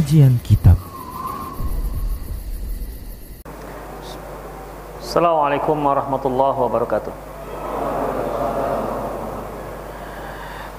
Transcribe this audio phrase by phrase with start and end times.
[0.00, 0.80] Kajian Kitab.
[4.96, 7.12] Assalamualaikum warahmatullahi wabarakatuh.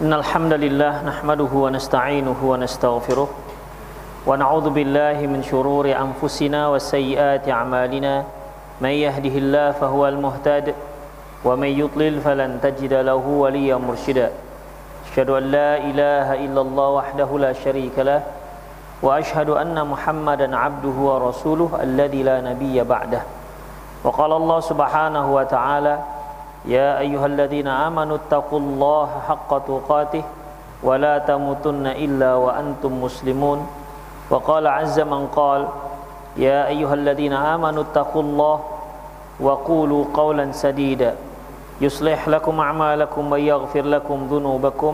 [0.02, 7.54] Innal hamdalillah nahmaduhu wa nasta'inuhu wa nastaghfiruh wa na'udzu billahi min shururi anfusina wa sayyiati
[7.54, 8.26] a'malina.
[8.82, 10.74] May yahdihillahu fahuwal muhtad
[11.46, 14.34] wa may yudlil falan tajida lahu waliyyan mursyida
[15.06, 18.41] Asyhadu an la ilaha illallah wahdahu la syarika lah
[19.02, 23.22] وأشهد أن محمدا عبده ورسوله الذي لا نبي بعده.
[24.04, 25.96] وقال الله سبحانه وتعالى
[26.66, 30.24] يا أيها الذين آمنوا اتقوا الله حق تقاته
[30.84, 33.60] ولا تموتن إلا وأنتم مسلمون.
[34.30, 35.68] وقال عز من قال
[36.38, 38.60] يا أيها الذين آمنوا اتقوا الله
[39.40, 41.16] وقولوا قولا سديدا.
[41.82, 44.94] يصلح لكم أعمالكم ويغفر لكم ذنوبكم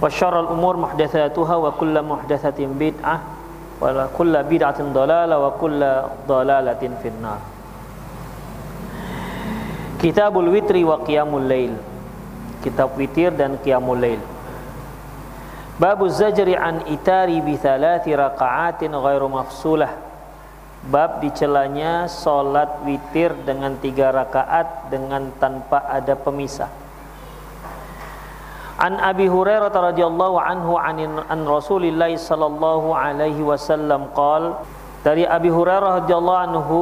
[0.00, 3.16] وشر الأمور محدثاتها وكل محدثة بدعة
[3.80, 5.80] وكل بدعة ضلالة وكل
[6.28, 7.40] ضلالة في النار
[10.00, 11.72] كتاب الوتر Kitabul الليل
[12.64, 14.20] wa وتر dan قيام lail.
[15.80, 18.16] Babu الزجر an itari bi thalathi
[18.88, 19.88] غير مفصولة
[20.80, 26.79] bab dicelanya solat witir dengan tiga rakaat dengan tanpa ada pemisah.
[28.80, 34.56] An Abi Hurairah radhiyallahu anhu an, an Rasulillah sallallahu alaihi wasallam qal
[35.04, 36.80] dari Abi Hurairah radhiyallahu anhu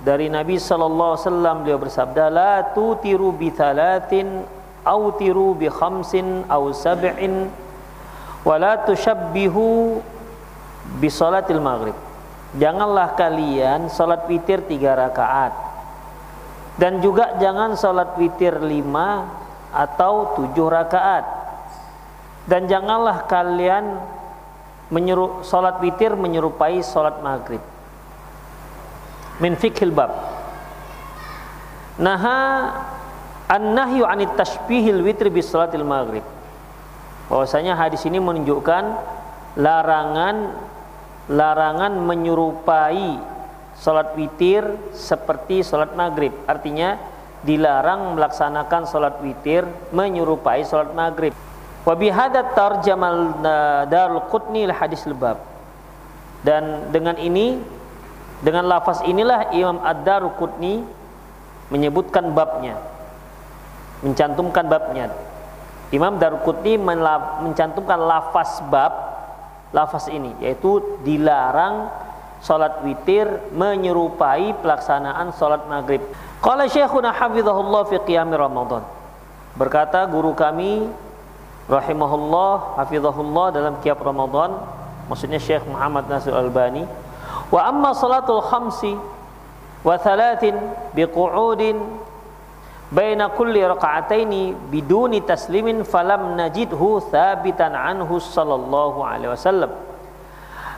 [0.00, 4.48] dari Nabi sallallahu alaihi wasallam beliau bersabda la tutiru bi thalathin
[4.80, 7.52] aw tiru bi khamsin aw sab'in
[8.40, 10.00] wa la tushabbihu
[10.96, 11.96] bi salatil maghrib.
[12.56, 15.52] Janganlah kalian salat witir tiga rakaat.
[16.80, 19.39] Dan juga jangan salat witir lima
[19.70, 21.24] atau tujuh rakaat.
[22.46, 24.00] Dan janganlah kalian
[24.90, 27.62] menyeru, salat witir menyerupai salat maghrib.
[29.38, 30.10] Min fikhil bab.
[32.00, 32.40] Naha
[33.48, 36.24] an-nahyu anit tashbihil witri bis salatil maghrib.
[37.30, 38.84] Bahwasanya hadis ini menunjukkan
[39.58, 40.54] larangan
[41.30, 43.22] larangan menyerupai
[43.78, 46.34] salat witir seperti salat maghrib.
[46.50, 46.98] Artinya
[47.40, 51.32] dilarang melaksanakan salat witir menyerupai salat maghrib.
[51.80, 53.40] Wa bihadat tarjamal
[53.88, 55.40] Darul Qutni hadis lebab.
[56.44, 57.60] Dan dengan ini
[58.40, 60.84] dengan lafaz inilah Imam Ad-Darul Qutni
[61.72, 62.76] menyebutkan babnya.
[64.00, 65.12] Mencantumkan babnya.
[65.92, 68.92] Imam Darul Qutni mencantumkan lafaz bab
[69.70, 71.86] lafaz ini yaitu dilarang
[72.40, 76.00] salat witir menyerupai pelaksanaan salat maghrib.
[76.40, 78.80] Qala Syekhuna hafizahullah fi qiyam Ramadan.
[79.60, 80.88] Berkata guru kami
[81.68, 84.56] rahimahullah hafizahullah dalam qiyam Ramadan,
[85.12, 86.88] maksudnya Syekh Muhammad Nasir Albani,
[87.52, 88.96] wa amma salatul khamsi
[89.84, 90.56] wa thalathin
[90.96, 91.76] biqu'udin
[92.88, 99.76] baina kulli raka'ataini biduni taslimin falam najidhu thabitan anhu sallallahu alaihi wasallam.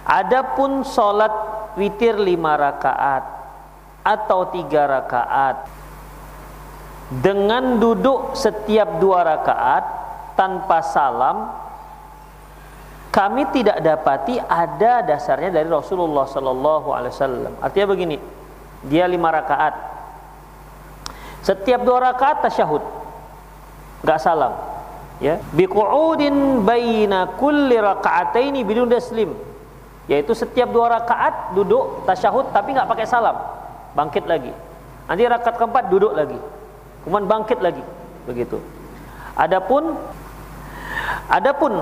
[0.02, 1.30] Adapun salat
[1.78, 3.41] witir lima rakaat
[4.02, 5.66] atau tiga rakaat
[7.12, 9.84] dengan duduk setiap dua rakaat
[10.34, 11.52] tanpa salam
[13.12, 17.52] kami tidak dapati ada dasarnya dari Rasulullah Sallallahu Alaihi Wasallam.
[17.60, 18.16] Artinya begini,
[18.88, 19.76] dia lima rakaat,
[21.44, 22.80] setiap dua rakaat tasyahud,
[24.00, 24.56] nggak salam,
[25.20, 25.36] ya.
[25.52, 29.36] Biqudin baina kulli rakaataini bidun taslim,
[30.08, 33.36] yaitu setiap dua rakaat duduk tasyahud tapi nggak pakai salam
[33.92, 34.52] bangkit lagi.
[35.08, 36.38] Nanti rakaat keempat duduk lagi.
[37.04, 37.84] Kemudian bangkit lagi.
[38.28, 38.58] Begitu.
[39.34, 39.96] Adapun
[41.28, 41.72] adapun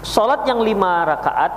[0.00, 1.52] salat yang lima rakaat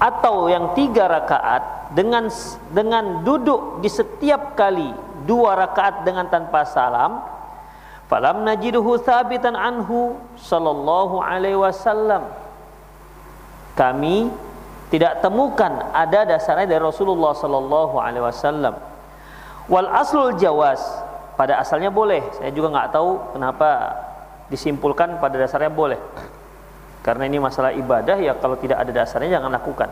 [0.00, 2.26] atau yang tiga rakaat dengan
[2.74, 4.90] dengan duduk di setiap kali
[5.24, 7.22] dua rakaat dengan tanpa salam
[8.10, 12.26] falam najiduhu thabitan anhu sallallahu alaihi wasallam
[13.78, 14.28] kami
[14.92, 18.74] tidak temukan ada dasarnya dari Rasulullah sallallahu alaihi wasallam.
[19.68, 20.80] Wal aslul jawas
[21.40, 22.20] pada asalnya boleh.
[22.36, 23.68] Saya juga nggak tahu kenapa
[24.52, 26.00] disimpulkan pada dasarnya boleh.
[27.04, 29.88] Karena ini masalah ibadah ya kalau tidak ada dasarnya jangan lakukan.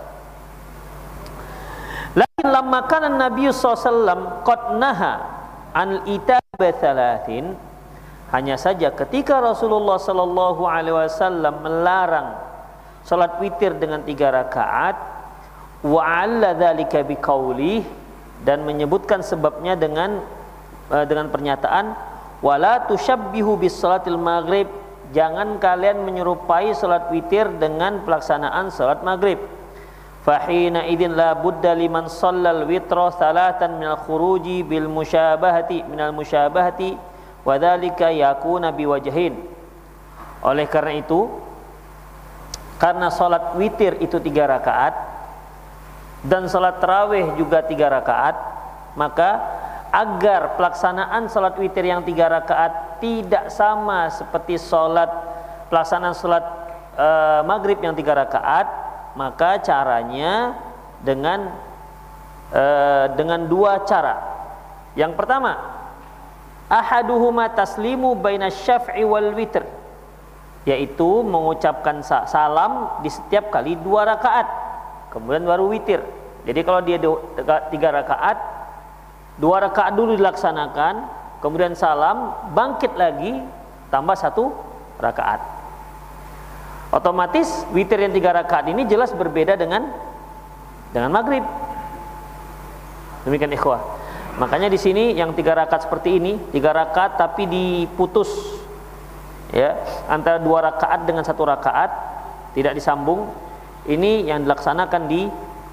[2.13, 5.13] Lakin lamma kana Nabi SAW qad naha
[5.73, 6.05] an
[8.33, 12.52] hanya saja ketika Rasulullah sallallahu alaihi wasallam melarang
[13.03, 14.97] salat witir dengan tiga rakaat.
[15.83, 17.83] Wa alla dzalika biqauli
[18.47, 20.23] dan menyebutkan sebabnya dengan
[20.91, 21.95] uh, dengan pernyataan
[22.39, 24.71] wala tusyabbihu bis salatil maghrib.
[25.13, 29.43] Jangan kalian menyerupai salat witir dengan pelaksanaan salat maghrib.
[30.23, 36.95] Fahina idin la budda liman sallal witra salatan minal khuruji bil musyabahati minal musyabahati
[37.43, 39.35] wa dzalika yakuna biwajhin.
[40.47, 41.27] Oleh karena itu
[42.83, 44.91] karena salat witir itu tiga rakaat
[46.27, 48.35] dan salat tarawih juga tiga rakaat
[48.99, 49.39] maka
[49.95, 55.07] agar pelaksanaan salat witir yang tiga rakaat tidak sama seperti salat
[55.71, 56.43] pelaksanaan salat
[56.99, 58.67] uh, maghrib yang tiga rakaat
[59.15, 60.59] maka caranya
[60.99, 61.53] dengan
[62.51, 64.17] uh, dengan dua cara.
[64.99, 65.53] Yang pertama
[66.67, 69.82] ahaduhuma taslimu baina syaf'i wal witr
[70.63, 74.47] yaitu mengucapkan salam di setiap kali dua rakaat.
[75.11, 76.01] Kemudian baru witir.
[76.47, 76.99] Jadi kalau dia
[77.71, 78.39] tiga rakaat
[79.39, 81.09] dua rakaat dulu dilaksanakan
[81.41, 83.43] kemudian salam bangkit lagi
[83.91, 84.55] tambah satu
[85.03, 85.41] rakaat.
[86.93, 89.89] Otomatis witir yang tiga rakaat ini jelas berbeda dengan
[90.93, 91.43] dengan maghrib.
[93.25, 93.81] Demikian ikhwah.
[94.37, 98.29] Makanya di sini yang tiga rakaat seperti ini tiga rakaat tapi diputus
[99.53, 99.77] ya
[100.09, 101.93] antara dua rakaat dengan satu rakaat
[102.57, 103.29] tidak disambung
[103.89, 105.27] ini yang dilaksanakan di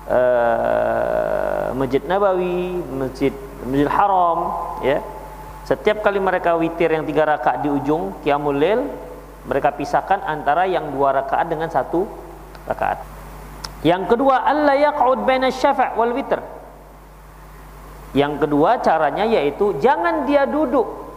[0.09, 3.33] uh, Masjid Nabawi, Masjid
[3.65, 4.39] Masjid Haram,
[4.81, 4.99] ya.
[5.67, 8.81] Setiap kali mereka witir yang tiga rakaat di ujung Qiyamul Lail,
[9.45, 12.09] mereka pisahkan antara yang dua rakaat dengan satu
[12.65, 13.05] rakaat.
[13.85, 16.41] Yang kedua, Allah yaq'ud baina syafa' wal witr.
[18.17, 21.08] Yang kedua caranya yaitu jangan dia duduk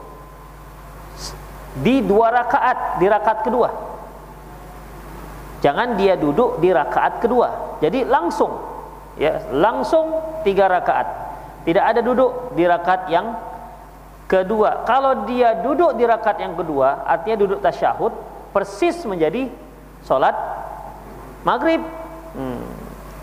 [1.81, 3.69] di dua rakaat di rakaat kedua.
[5.63, 7.79] Jangan dia duduk di rakaat kedua.
[7.79, 8.59] Jadi langsung
[9.17, 11.07] ya, langsung tiga rakaat.
[11.63, 13.39] Tidak ada duduk di rakaat yang
[14.33, 18.17] Kedua, kalau dia duduk di rakaat yang kedua, artinya duduk tasyahud,
[18.49, 19.53] persis menjadi
[20.09, 20.33] sholat
[21.45, 21.85] maghrib.
[22.33, 22.65] Hmm.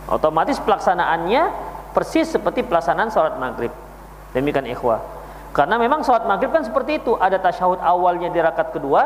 [0.05, 1.49] Otomatis pelaksanaannya
[1.97, 3.73] persis seperti pelaksanaan sholat maghrib.
[4.37, 5.01] Demikian ikhwah.
[5.49, 7.17] Karena memang sholat maghrib kan seperti itu.
[7.17, 9.01] Ada tasyahud awalnya di rakaat kedua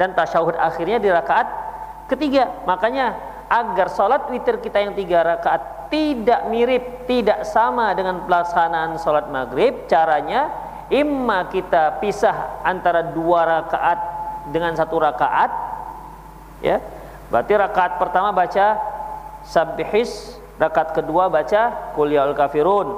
[0.00, 1.48] dan tasyahud akhirnya di rakaat
[2.08, 2.64] ketiga.
[2.64, 3.14] Makanya
[3.52, 9.84] agar sholat witir kita yang tiga rakaat tidak mirip, tidak sama dengan pelaksanaan sholat maghrib,
[9.84, 10.48] caranya
[10.92, 14.00] imma kita pisah antara dua rakaat
[14.52, 15.50] dengan satu rakaat
[16.60, 16.84] ya
[17.32, 18.76] berarti rakaat pertama baca
[19.48, 22.92] sabbihis rakaat kedua baca qul ya kafirun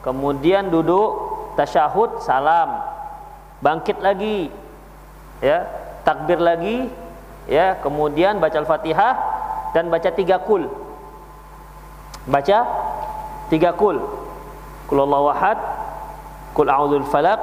[0.00, 2.84] kemudian duduk tasyahud salam
[3.64, 4.52] bangkit lagi
[5.42, 5.64] ya
[6.04, 6.86] takbir lagi
[7.50, 9.14] ya kemudian baca al-fatihah
[9.72, 10.68] dan baca tiga kul
[12.28, 12.58] baca
[13.48, 13.98] tiga kul
[14.86, 15.58] kul wahad
[16.56, 17.36] Kul a'udzul falak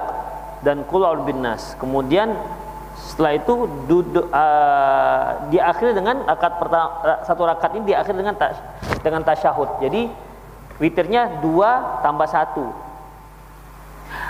[0.66, 1.78] dan kul bin nas.
[1.78, 2.34] Kemudian
[2.98, 6.90] setelah itu duduk uh, diakhiri dengan rakaat pertama
[7.22, 8.58] satu rakaat ini diakhiri dengan tas,
[9.06, 9.86] dengan tasyahud.
[9.86, 10.10] Jadi
[10.82, 12.74] witirnya dua tambah satu.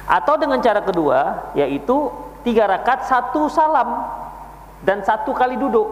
[0.08, 2.12] Atau dengan cara kedua yaitu
[2.44, 4.04] tiga rakaat satu salam
[4.84, 5.88] dan satu kali duduk.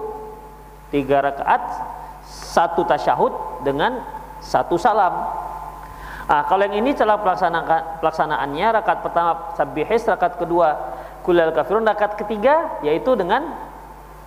[0.92, 1.64] Tiga rakaat
[2.28, 4.04] satu tasyahud dengan
[4.44, 5.32] satu salam.
[6.28, 7.20] Ah, kalau yang ini cara
[8.00, 10.80] pelaksanaannya rakaat pertama sabihis, rakaat kedua
[11.24, 13.52] kulal kafirun, rakaat ketiga yaitu dengan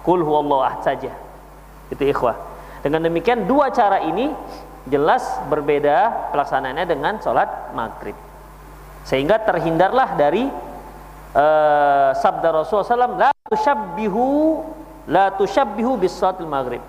[0.05, 1.13] kul huwallahu ahad saja.
[1.93, 2.37] Itu ikhwah.
[2.85, 4.33] Dengan demikian dua cara ini
[4.85, 8.17] jelas berbeda pelaksanaannya dengan sholat maghrib.
[9.05, 10.49] Sehingga terhindarlah dari
[11.37, 14.27] uh, sabda Rasulullah SAW, la tushabbihu
[15.09, 16.17] la tushabbihu bis
[16.49, 16.81] maghrib.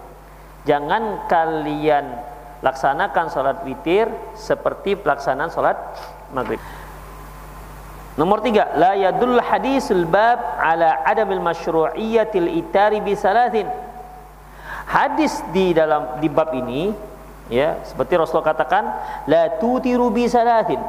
[0.65, 2.15] Jangan kalian
[2.63, 5.77] laksanakan sholat witir seperti pelaksanaan sholat
[6.31, 6.57] maghrib.
[8.15, 13.67] Nomor tiga la yadul hadisul bab ala adamil masyru'iyatil itari bisalatin
[14.87, 16.95] hadis di dalam di bab ini
[17.51, 18.87] ya seperti Rasul katakan
[19.27, 20.79] la tutiru bisalatin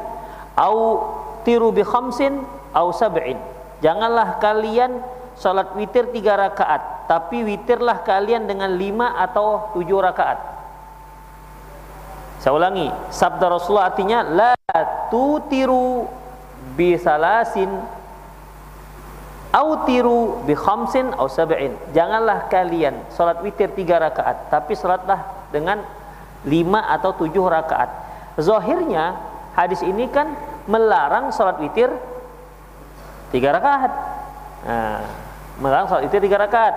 [0.57, 1.05] au
[1.45, 3.39] tiru bi khamsin au sab'in
[3.85, 5.01] janganlah kalian
[5.37, 10.57] salat witir tiga rakaat tapi witirlah kalian dengan lima atau tujuh rakaat
[12.41, 14.55] saya ulangi, sabda Rasulullah artinya la
[15.11, 16.07] tutiru
[16.77, 17.97] bi salasin
[19.57, 21.73] Autiru bi khamsin aw sab'in.
[21.97, 25.81] Janganlah kalian salat witir tiga rakaat, tapi salatlah dengan
[26.45, 27.89] lima atau tujuh rakaat.
[28.37, 29.17] Zahirnya
[29.57, 30.37] hadis ini kan
[30.69, 31.89] melarang salat witir
[33.33, 33.93] tiga rakaat.
[34.69, 35.01] Nah,
[35.59, 36.75] melarang salat witir tiga rakaat.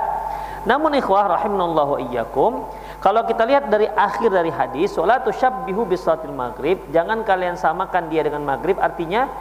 [0.63, 2.67] Namun ikhwah rahimanallahu iyyakum,
[2.99, 8.27] kalau kita lihat dari akhir dari hadis, salatu syabbihu bisalatil maghrib, jangan kalian samakan dia
[8.27, 9.31] dengan maghrib, artinya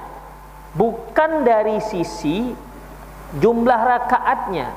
[0.79, 2.55] bukan dari sisi
[3.35, 4.71] jumlah rakaatnya,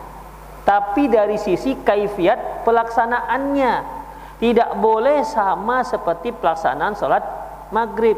[0.66, 4.02] tapi dari sisi kaifiat pelaksanaannya.
[4.42, 7.22] Tidak boleh sama seperti pelaksanaan salat
[7.70, 8.18] maghrib.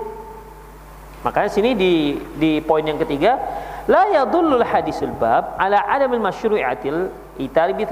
[1.24, 3.39] Makanya sini di di poin yang ketiga,
[3.88, 7.08] la yadullul hadisul bab ala adamil masyru'atil
[7.39, 7.88] itari bi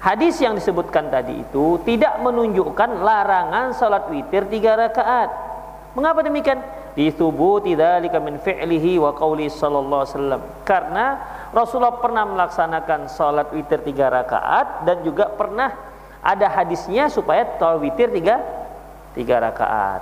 [0.00, 5.28] Hadis yang disebutkan tadi itu tidak menunjukkan larangan salat witir tiga rakaat.
[5.92, 6.56] Mengapa demikian?
[6.96, 10.64] Dithubuti dzalika min fi'lihi wa qawli sallallahu alaihi.
[10.64, 11.20] Karena
[11.52, 15.68] Rasulullah pernah melaksanakan salat witir tiga rakaat dan juga pernah
[16.24, 18.40] ada hadisnya supaya salat witir tiga
[19.12, 20.00] tiga rakaat.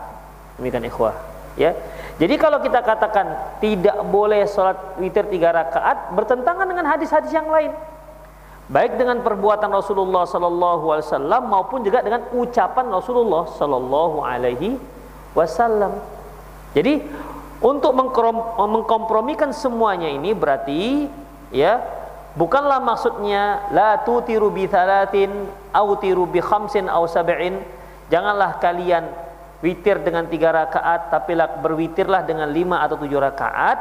[0.62, 1.37] Demikian ikhwah.
[1.58, 1.74] Ya.
[2.22, 7.74] Jadi kalau kita katakan tidak boleh salat witir tiga rakaat bertentangan dengan hadis-hadis yang lain
[8.68, 14.76] baik dengan perbuatan Rasulullah sallallahu alaihi wasallam maupun juga dengan ucapan Rasulullah sallallahu alaihi
[15.32, 15.96] wasallam.
[16.76, 17.00] Jadi
[17.64, 21.08] untuk mengkompromikan semuanya ini berarti
[21.48, 21.80] ya
[22.36, 27.58] bukanlah maksudnya la tutiru bi thalatin au tiru bi khamsin au sab'in
[28.12, 29.08] janganlah kalian
[29.58, 33.78] witir dengan tiga rakaat tapi berwitirlah dengan lima atau tujuh rakaat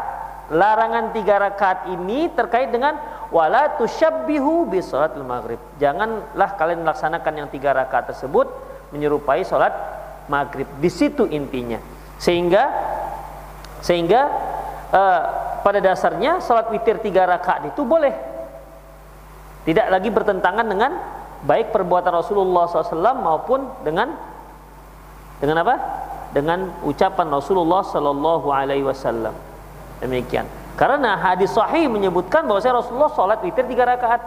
[0.48, 2.96] larangan tiga rakaat ini terkait dengan
[3.32, 4.80] wala tusyabbihu bi
[5.24, 5.60] maghrib.
[5.80, 8.48] Janganlah kalian melaksanakan yang tiga rakaat tersebut
[8.96, 9.76] menyerupai salat
[10.32, 10.68] maghrib.
[10.80, 11.80] Di situ intinya.
[12.18, 12.64] Sehingga
[13.84, 14.22] sehingga
[14.90, 15.22] uh,
[15.62, 18.16] pada dasarnya salat witir tiga rakaat itu boleh.
[19.68, 20.92] Tidak lagi bertentangan dengan
[21.44, 24.16] baik perbuatan Rasulullah SAW maupun dengan
[25.38, 25.76] dengan apa?
[26.34, 29.34] Dengan ucapan Rasulullah Sallallahu Alaihi Wasallam.
[30.02, 30.46] Demikian.
[30.78, 34.22] Karena hadis sahih menyebutkan bahwa Rasulullah sholat witir tiga rakaat.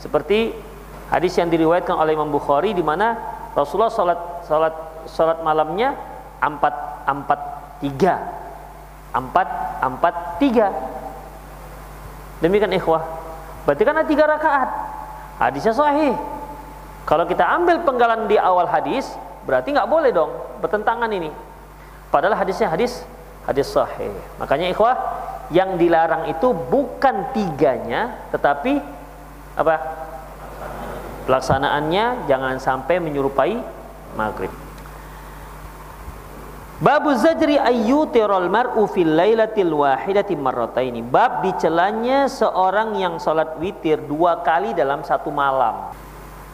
[0.00, 0.56] Seperti
[1.12, 3.18] hadis yang diriwayatkan oleh Imam Bukhari di mana
[3.52, 4.74] Rasulullah sholat sholat
[5.10, 5.92] sholat malamnya
[6.40, 7.40] empat empat
[7.82, 8.14] tiga
[9.10, 9.48] empat
[9.82, 10.70] empat tiga
[12.38, 13.02] demikian ikhwah
[13.66, 14.70] berarti ada tiga rakaat
[15.42, 16.14] hadisnya sahih
[17.04, 19.10] kalau kita ambil penggalan di awal hadis
[19.48, 20.30] berarti nggak boleh dong
[20.60, 21.32] bertentangan ini
[22.12, 23.04] padahal hadisnya hadis
[23.50, 24.12] hadis sahih.
[24.38, 24.96] Makanya ikhwah,
[25.50, 28.78] yang dilarang itu bukan tiganya, tetapi
[29.56, 29.76] apa?
[31.26, 33.54] Pelaksanaannya jangan sampai menyerupai
[34.18, 34.50] maghrib.
[36.80, 41.04] Babu zajri ayyutirul mar'u fil lailatil wahidati marrataini.
[41.04, 45.92] Bab dicelanya seorang yang salat witir dua kali dalam satu malam.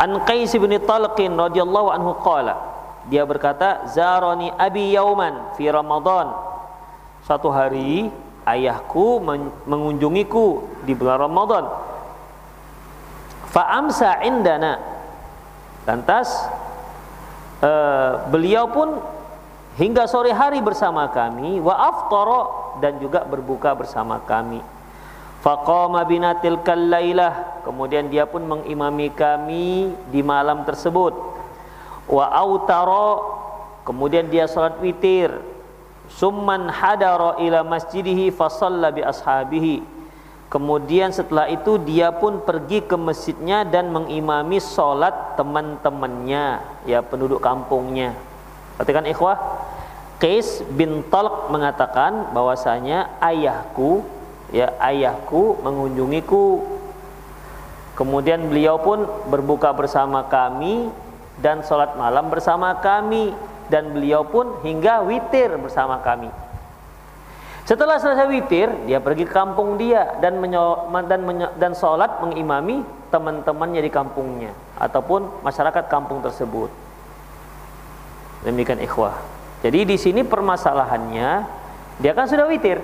[0.02, 2.75] An Qais bin Talqin radhiyallahu anhu qala.
[3.06, 6.56] Dia berkata, "Zarani abi yauman fi Ramadan
[7.26, 8.06] Satu hari
[8.46, 9.18] ayahku
[9.66, 11.66] mengunjungiku di bulan Ramadan.
[13.50, 14.78] Fa'amsa indana.
[15.82, 16.30] Lantas
[17.66, 19.02] uh, beliau pun
[19.74, 22.42] hingga sore hari bersama kami wa aftara
[22.78, 24.62] dan juga berbuka bersama kami.
[25.42, 27.62] Faqama bina tilkal lailah.
[27.66, 31.35] Kemudian dia pun mengimami kami di malam tersebut.
[32.06, 33.22] Wa autara
[33.82, 35.30] kemudian dia salat witir.
[36.06, 39.82] Summan hadara ila masjidihi fasalla bi ashabihi.
[40.46, 48.14] Kemudian setelah itu dia pun pergi ke masjidnya dan mengimami solat teman-temannya ya penduduk kampungnya.
[48.78, 49.38] Perhatikan ikhwah.
[50.16, 54.06] Qais bin Talq mengatakan bahwasanya ayahku
[54.54, 56.62] ya ayahku mengunjungiku.
[57.98, 60.88] Kemudian beliau pun berbuka bersama kami
[61.40, 63.32] dan sholat malam bersama kami
[63.68, 66.30] dan beliau pun hingga witir bersama kami.
[67.66, 71.26] Setelah selesai witir, dia pergi ke kampung dia dan menyo, dan
[71.58, 76.70] dan sholat mengimami teman-temannya di kampungnya ataupun masyarakat kampung tersebut.
[78.46, 79.18] Demikian ikhwah.
[79.66, 81.30] Jadi di sini permasalahannya
[81.98, 82.78] dia kan sudah witir.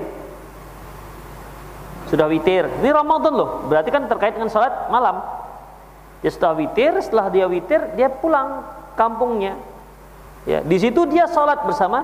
[2.10, 2.66] Sudah witir.
[2.82, 5.22] Ini Ramadan loh, berarti kan terkait dengan sholat malam.
[6.22, 8.62] Dia sudah witir, setelah dia witir, dia pulang
[8.94, 9.58] kampungnya
[10.42, 12.02] Ya, di situ dia sholat bersama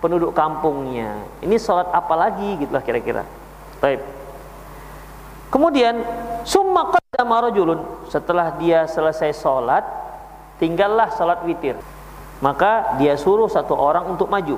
[0.00, 1.28] penduduk kampungnya.
[1.44, 3.28] Ini sholat apa lagi gitulah kira-kira.
[3.84, 4.00] Baik.
[5.52, 6.00] Kemudian
[6.48, 9.84] summa qaddama rajulun setelah dia selesai sholat
[10.56, 11.76] tinggallah sholat witir.
[12.40, 14.56] Maka dia suruh satu orang untuk maju.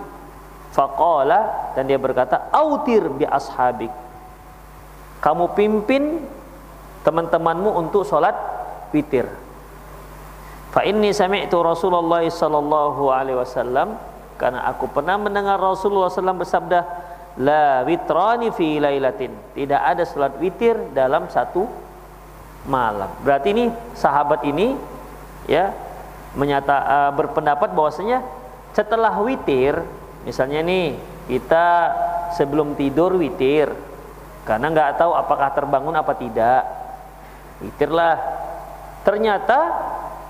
[0.70, 3.90] Faqala dan dia berkata, "Autir bi ashabik."
[5.18, 6.22] kamu pimpin
[7.02, 8.57] teman-temanmu untuk sholat
[8.94, 9.26] witir.
[10.68, 13.96] Fa inni sami'tu Rasulullah sallallahu alaihi wasallam
[14.38, 16.80] karena aku pernah mendengar Rasulullah SAW bersabda
[17.42, 19.34] la witrani fi lailatin.
[19.52, 21.66] Tidak ada salat witir dalam satu
[22.70, 23.10] malam.
[23.26, 23.66] Berarti ini
[23.98, 24.78] sahabat ini
[25.50, 25.74] ya
[26.38, 28.22] menyata uh, berpendapat bahwasanya
[28.70, 29.82] setelah witir
[30.22, 30.94] misalnya nih
[31.26, 31.66] kita
[32.38, 33.74] sebelum tidur witir
[34.46, 36.62] karena nggak tahu apakah terbangun apa tidak.
[37.58, 38.37] Witirlah
[39.02, 39.58] ternyata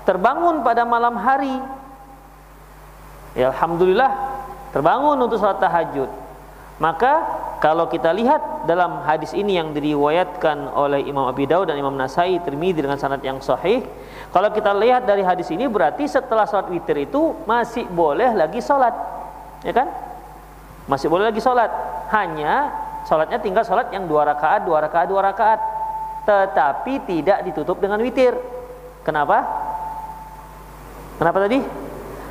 [0.05, 1.55] terbangun pada malam hari
[3.37, 4.11] ya alhamdulillah
[4.73, 6.09] terbangun untuk salat tahajud
[6.79, 7.13] maka
[7.59, 12.39] kalau kita lihat dalam hadis ini yang diriwayatkan oleh Imam Abi Dawud dan Imam Nasai
[12.39, 13.83] Tirmidzi dengan sanad yang sahih,
[14.31, 18.95] kalau kita lihat dari hadis ini berarti setelah salat witir itu masih boleh lagi salat.
[19.67, 19.91] Ya kan?
[20.87, 21.67] Masih boleh lagi salat.
[22.15, 22.71] Hanya
[23.03, 25.59] salatnya tinggal salat yang dua rakaat, dua rakaat, dua rakaat.
[26.23, 28.39] Tetapi tidak ditutup dengan witir.
[29.03, 29.43] Kenapa?
[31.19, 31.59] Kenapa tadi?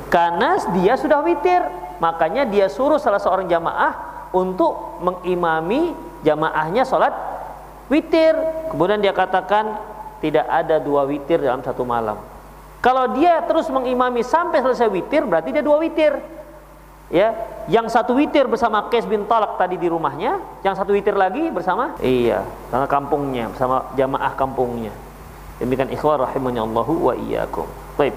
[0.09, 1.61] Karena dia sudah witir,
[2.01, 3.93] makanya dia suruh salah seorang jamaah
[4.33, 5.93] untuk mengimami
[6.25, 7.13] jamaahnya sholat
[7.93, 8.33] witir.
[8.73, 9.77] Kemudian dia katakan
[10.17, 12.17] tidak ada dua witir dalam satu malam.
[12.81, 16.17] Kalau dia terus mengimami sampai selesai witir berarti dia dua witir.
[17.09, 17.33] Ya
[17.65, 21.97] yang satu witir bersama Kes bin Talak tadi di rumahnya yang satu witir lagi bersama?
[22.01, 24.93] Iya sama kampungnya bersama jamaah kampungnya
[25.59, 27.67] demikian ikhwah rahimahnya Allahu wa iyyakum
[27.99, 28.15] baik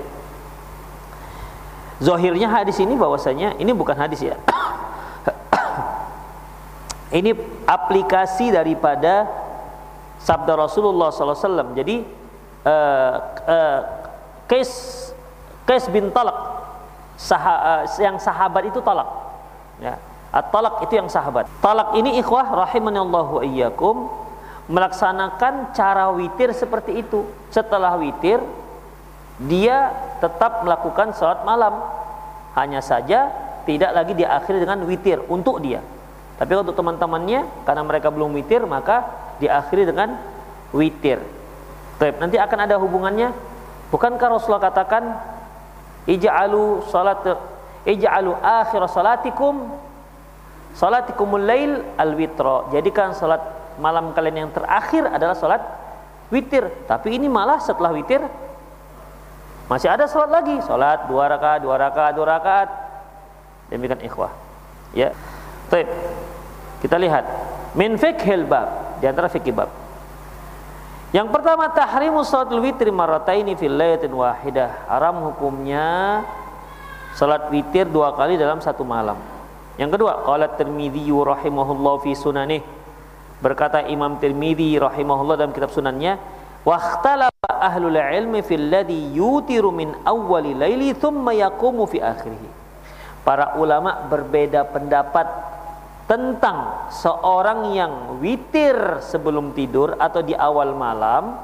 [2.02, 4.34] Zohirnya hadis ini bahwasanya ini bukan hadis ya
[7.18, 7.30] ini
[7.62, 9.30] aplikasi daripada
[10.22, 11.75] sabda Rasulullah SAW.
[11.75, 12.06] Jadi
[12.62, 13.14] uh,
[13.46, 13.80] uh,
[14.46, 15.11] case
[15.66, 16.34] case bin talak
[17.18, 19.08] saha, uh, yang sahabat itu talak.
[19.82, 19.99] Ya.
[20.32, 21.44] At-talak itu yang sahabat.
[21.61, 24.08] Talak ini ikhwah rahimanallahu iyyakum
[24.71, 27.26] melaksanakan cara witir seperti itu.
[27.50, 28.39] Setelah witir
[29.43, 29.91] dia
[30.23, 31.82] tetap melakukan sholat malam.
[32.52, 33.32] Hanya saja
[33.65, 35.80] tidak lagi diakhiri dengan witir untuk dia.
[36.36, 39.08] Tapi untuk teman-temannya karena mereka belum witir maka
[39.39, 40.19] diakhiri dengan
[40.75, 41.23] witir.
[41.97, 43.30] Baik, nanti akan ada hubungannya.
[43.95, 45.17] Bukankah Rasulullah katakan
[46.08, 47.23] ij'alu salat
[47.86, 49.71] ij'alu akhir salatikum
[50.75, 52.73] salatikumul lail al witra.
[52.75, 55.63] Jadikan salat malam kalian yang terakhir adalah salat
[56.32, 56.69] witir.
[56.89, 58.21] Tapi ini malah setelah witir
[59.71, 62.69] masih ada salat lagi, salat dua rakaat, dua rakaat, dua rakaat.
[63.73, 64.32] Demikian ikhwah.
[64.93, 65.17] Ya.
[65.73, 65.89] Baik.
[66.85, 67.25] Kita lihat
[67.73, 69.71] min fikhil bab di antara fikih bab.
[71.13, 74.89] Yang pertama tahrimu salatul witri marrataini fil lailatin wahidah.
[74.89, 76.21] Haram hukumnya
[77.13, 79.17] salat witir dua kali dalam satu malam.
[79.80, 82.61] Yang kedua, qala Tirmidzi rahimahullah fi sunanih.
[83.43, 86.15] Berkata Imam Tirmidzi rahimahullah dalam kitab sunannya,
[86.63, 92.39] wa ikhtalafa ahlul ilmi fil ladzi yutiru min awwali laili thumma yaqumu fi akhirih.
[93.26, 95.26] Para ulama berbeda pendapat
[96.07, 101.39] tentang seorang yang witir sebelum tidur atau di awal malam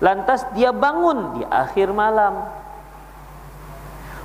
[0.00, 2.48] lantas dia bangun di akhir malam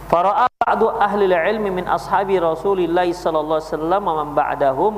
[0.06, 4.94] Fara'a ba'du ahli ilmi min ashabi Rasulillah sallallahu alaihi wasallam man ba'dahum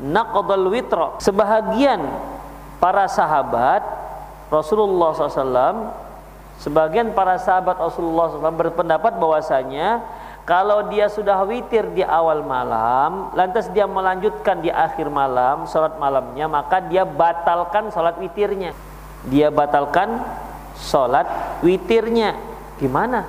[0.00, 2.00] naqdal witra sebahagian
[2.80, 3.84] para sahabat
[4.48, 5.92] Rasulullah SAW
[6.58, 10.00] sebagian para sahabat Rasulullah SAW berpendapat bahwasanya
[10.50, 16.50] kalau dia sudah witir di awal malam, lantas dia melanjutkan di akhir malam, sholat malamnya,
[16.50, 18.74] maka dia batalkan sholat witirnya.
[19.30, 20.18] Dia batalkan
[20.74, 21.28] sholat
[21.62, 22.34] witirnya.
[22.82, 23.28] Gimana?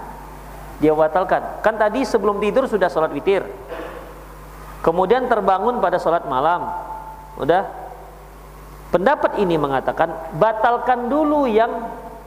[0.81, 1.61] Dia batalkan.
[1.61, 3.45] Kan tadi sebelum tidur sudah sholat witir.
[4.81, 6.65] Kemudian terbangun pada sholat malam.
[7.37, 7.69] Udah?
[8.91, 11.69] Pendapat ini mengatakan batalkan dulu yang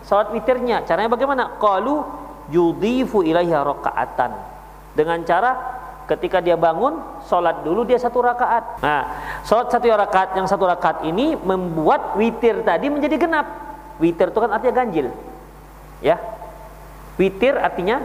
[0.06, 0.86] sholat witirnya.
[0.86, 1.58] Caranya bagaimana?
[1.60, 2.00] Qalu
[2.48, 4.32] yudifu ilaiha rakaatan
[4.94, 5.52] dengan cara
[6.04, 9.02] ketika dia bangun sholat dulu dia satu rakaat nah
[9.48, 13.46] sholat satu rakaat yang satu rakaat ini membuat witir tadi menjadi genap
[13.96, 15.08] witir itu kan artinya ganjil
[16.04, 16.20] ya
[17.16, 18.04] witir artinya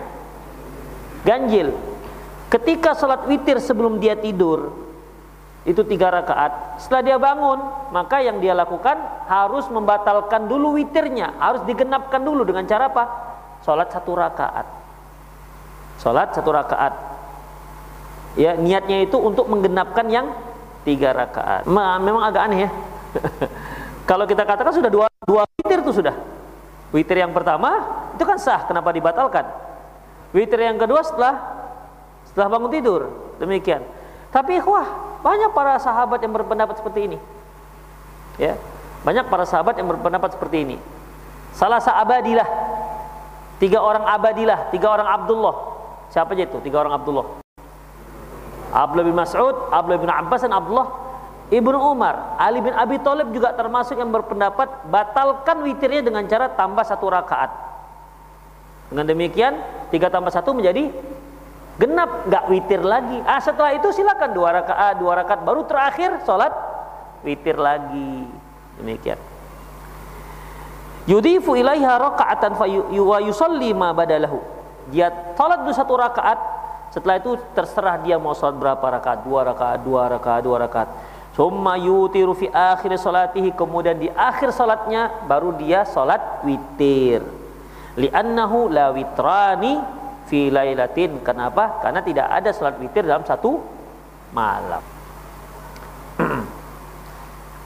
[1.28, 1.76] ganjil
[2.50, 4.74] ketika sholat witir sebelum dia tidur
[5.64, 7.60] itu tiga rakaat setelah dia bangun
[7.94, 8.98] maka yang dia lakukan
[9.30, 13.04] harus membatalkan dulu witirnya harus digenapkan dulu dengan cara apa
[13.62, 14.80] sholat satu rakaat
[16.00, 16.96] Sholat satu rakaat.
[18.40, 20.32] Ya niatnya itu untuk menggenapkan yang
[20.88, 21.68] tiga rakaat.
[21.68, 22.70] Memang agak aneh ya.
[24.10, 26.16] Kalau kita katakan sudah dua dua witir itu sudah.
[26.96, 27.84] Witir yang pertama
[28.16, 29.46] itu kan sah, kenapa dibatalkan?
[30.32, 31.59] Witir yang kedua setelah
[32.40, 33.02] setelah bangun tidur.
[33.36, 33.84] Demikian.
[34.32, 37.18] Tapi wah, banyak para sahabat yang berpendapat seperti ini.
[38.40, 38.56] Ya.
[39.04, 40.78] Banyak para sahabat yang berpendapat seperti ini.
[41.52, 42.48] Salah abadilah.
[43.60, 45.56] Tiga orang abadilah, tiga orang Abdullah.
[46.16, 46.64] Siapa aja itu?
[46.64, 47.44] Tiga orang Abdullah.
[48.72, 50.88] Abdullah bin Mas'ud, Abdullah bin Abbas dan Abdullah
[51.50, 56.86] Ibnu Umar, Ali bin Abi Thalib juga termasuk yang berpendapat batalkan witirnya dengan cara tambah
[56.86, 57.50] satu rakaat.
[58.94, 59.58] Dengan demikian
[59.90, 60.94] tiga tambah satu menjadi
[61.80, 63.24] genap, nggak witir lagi.
[63.24, 66.52] Ah setelah itu silakan dua rakaat, dua rakaat baru terakhir sholat
[67.24, 68.28] witir lagi.
[68.78, 69.18] Demikian.
[71.08, 72.68] Yudifu ilaiha rakaatan fa
[73.24, 74.38] yusalli ma badalahu.
[74.92, 76.38] Dia sholat dulu satu rakaat,
[76.92, 80.90] setelah itu terserah dia mau sholat berapa rakaat, dua rakaat, dua rakaat, dua rakaat.
[81.40, 87.24] Summa yutiru fi akhir salatihi kemudian di akhir salatnya baru dia salat witir.
[87.96, 89.80] Li'annahu la witrani
[90.30, 91.20] fi lailatin.
[91.26, 91.82] Kenapa?
[91.82, 93.60] Karena tidak ada salat witir dalam satu
[94.32, 94.84] malam.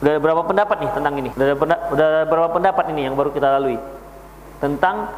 [0.00, 1.30] Udah berapa pendapat nih tentang ini?
[1.32, 1.54] Udah,
[1.92, 3.80] udah berapa pendapat ini yang baru kita lalui
[4.60, 5.08] tentang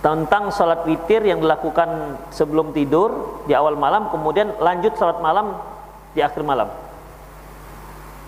[0.00, 5.60] tentang sholat witir yang dilakukan sebelum tidur di awal malam kemudian lanjut sholat malam
[6.16, 6.72] di akhir malam.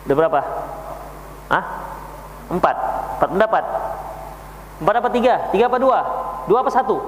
[0.04, 0.40] Udah berapa?
[1.48, 1.64] Hah?
[2.52, 2.76] Empat.
[3.16, 3.64] Empat pendapat.
[4.82, 5.34] Empat apa tiga?
[5.54, 5.98] Tiga apa dua?
[6.50, 6.98] Dua apa satu?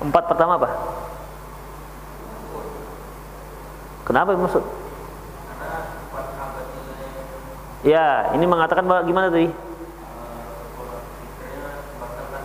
[0.00, 0.68] Empat pertama apa?
[4.08, 4.64] Kenapa maksud?
[7.84, 9.52] Ya, ini mengatakan gimana tadi?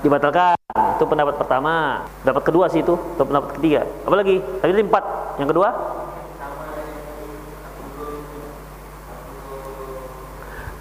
[0.03, 0.59] Dibatalkan.
[0.99, 2.03] Itu pendapat pertama.
[2.27, 2.99] Pendapat kedua sih itu.
[2.99, 3.87] Itu pendapat ketiga.
[4.03, 4.43] Apa lagi?
[4.59, 5.03] Tadi empat.
[5.39, 5.69] Yang kedua?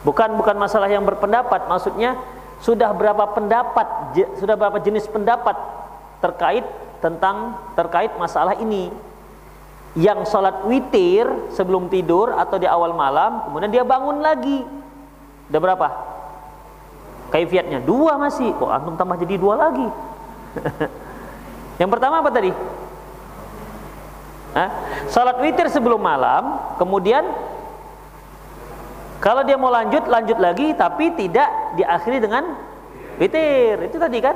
[0.02, 2.18] Bukan bukan masalah yang berpendapat, maksudnya
[2.62, 5.58] sudah berapa pendapat, sudah berapa jenis pendapat
[6.22, 6.62] terkait
[7.02, 8.94] tentang terkait masalah ini.
[9.92, 14.64] Yang sholat witir sebelum tidur atau di awal malam, kemudian dia bangun lagi.
[15.52, 15.88] Udah berapa?
[17.28, 18.56] Kaifiatnya dua masih.
[18.56, 19.84] Kok antum tambah jadi dua lagi?
[21.82, 22.54] yang pertama apa tadi?
[24.56, 24.70] Hah?
[25.12, 27.26] Salat witir sebelum malam, kemudian
[29.22, 32.58] kalau dia mau lanjut, lanjut lagi tapi tidak diakhiri dengan
[33.22, 33.78] witir.
[33.86, 34.34] Itu tadi kan?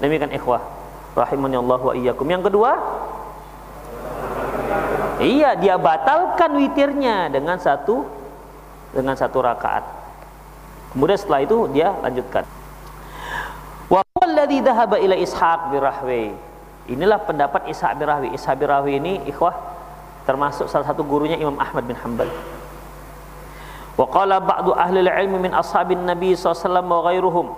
[0.00, 0.64] Demikian ikhwah.
[1.12, 2.24] Rahimani Allah wa iyyakum.
[2.24, 2.72] Yang kedua,
[5.20, 8.08] iya dia batalkan witirnya dengan satu
[8.96, 9.84] dengan satu rakaat.
[10.96, 12.48] Kemudian setelah itu dia lanjutkan.
[13.92, 16.32] Wa alladhi dhahaba ila Ishaq birahwi.
[16.88, 18.32] Inilah pendapat Ishaq birahwi.
[18.32, 19.52] Ishaq birahwi ini ikhwah
[20.24, 22.32] termasuk salah satu gurunya Imam Ahmad bin Hanbal.
[23.94, 27.54] Wa qala ba'du ahli ilmi min ashabin Nabi SAW wa ghairuhum.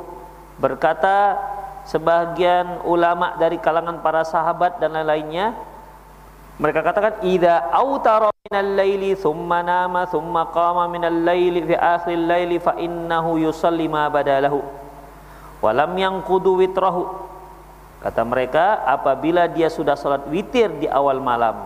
[0.60, 1.40] Berkata
[1.88, 5.54] sebagian ulama dari kalangan para sahabat dan lain-lainnya
[6.56, 12.56] mereka katakan idza autara minal laili thumma nama thumma qama minal laili fi akhir laili
[12.56, 14.64] fa innahu yusalli ma badalahu
[15.60, 17.04] wa lam yanqudu witrahu.
[18.00, 21.58] Kata mereka apabila dia sudah salat witir di awal malam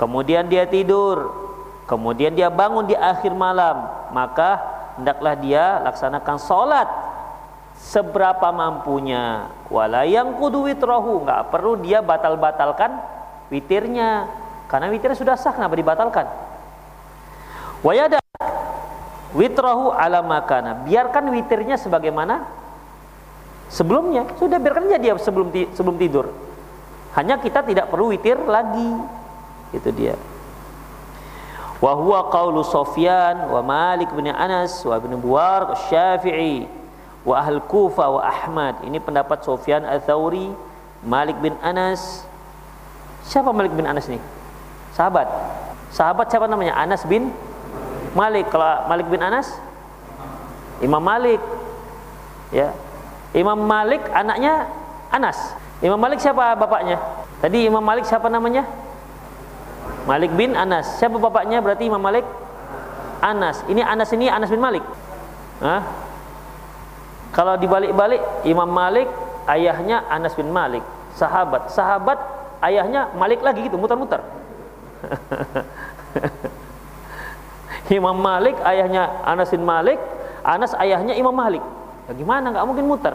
[0.00, 1.49] kemudian dia tidur
[1.90, 6.88] kemudian dia bangun di akhir malam maka hendaklah dia laksanakan sholat.
[7.80, 9.48] Seberapa mampunya?
[9.72, 11.24] Wala yang kudu witrahu.
[11.24, 13.00] Nggak perlu dia batal-batalkan
[13.48, 14.28] witirnya.
[14.68, 16.28] Karena witirnya sudah sah kenapa dibatalkan?
[17.80, 18.20] Wayada
[19.32, 22.44] witrahu ala makana biarkan witirnya sebagaimana
[23.72, 24.28] sebelumnya.
[24.36, 26.28] Sudah biarkan aja dia sebelum tidur.
[27.16, 28.92] Hanya kita tidak perlu witir lagi.
[29.72, 30.20] Itu dia
[31.80, 36.68] wa huwa qawlu Sufyan wa Malik bin Anas wa Ibn Buar Syafi'i
[37.24, 38.84] wa Ahl Kufa wa Ahmad.
[38.84, 40.52] Ini pendapat Sufyan Al-Thawri
[41.00, 42.28] Malik bin Anas.
[43.24, 44.20] Siapa Malik bin Anas nih
[44.92, 45.28] sahabat.
[45.90, 46.76] Sahabat siapa namanya?
[46.76, 47.32] Anas bin
[48.12, 48.52] Malik.
[48.52, 49.48] Kalau Malik bin Anas?
[50.84, 51.40] Imam Malik.
[52.52, 52.76] Ya.
[53.32, 54.68] Imam Malik anaknya
[55.08, 55.38] Anas.
[55.80, 57.00] Imam Malik siapa bapaknya?
[57.40, 58.68] Tadi Imam Malik siapa namanya
[60.10, 60.98] Malik bin Anas.
[60.98, 61.62] Siapa bapaknya?
[61.62, 62.26] Berarti Imam Malik
[63.22, 63.62] Anas.
[63.70, 64.82] Ini Anas ini Anas bin Malik.
[65.62, 65.86] Hah?
[67.30, 69.06] Kalau dibalik-balik Imam Malik
[69.46, 70.82] ayahnya Anas bin Malik,
[71.14, 71.70] sahabat.
[71.70, 72.18] Sahabat
[72.58, 74.18] ayahnya Malik lagi gitu, muter-muter.
[77.94, 80.02] Imam Malik ayahnya Anas bin Malik,
[80.42, 81.62] Anas ayahnya Imam Malik.
[82.10, 83.14] Ya gimana nggak mungkin muter.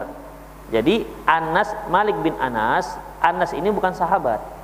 [0.72, 4.55] Jadi Anas Malik bin Anas, Anas ini bukan sahabat.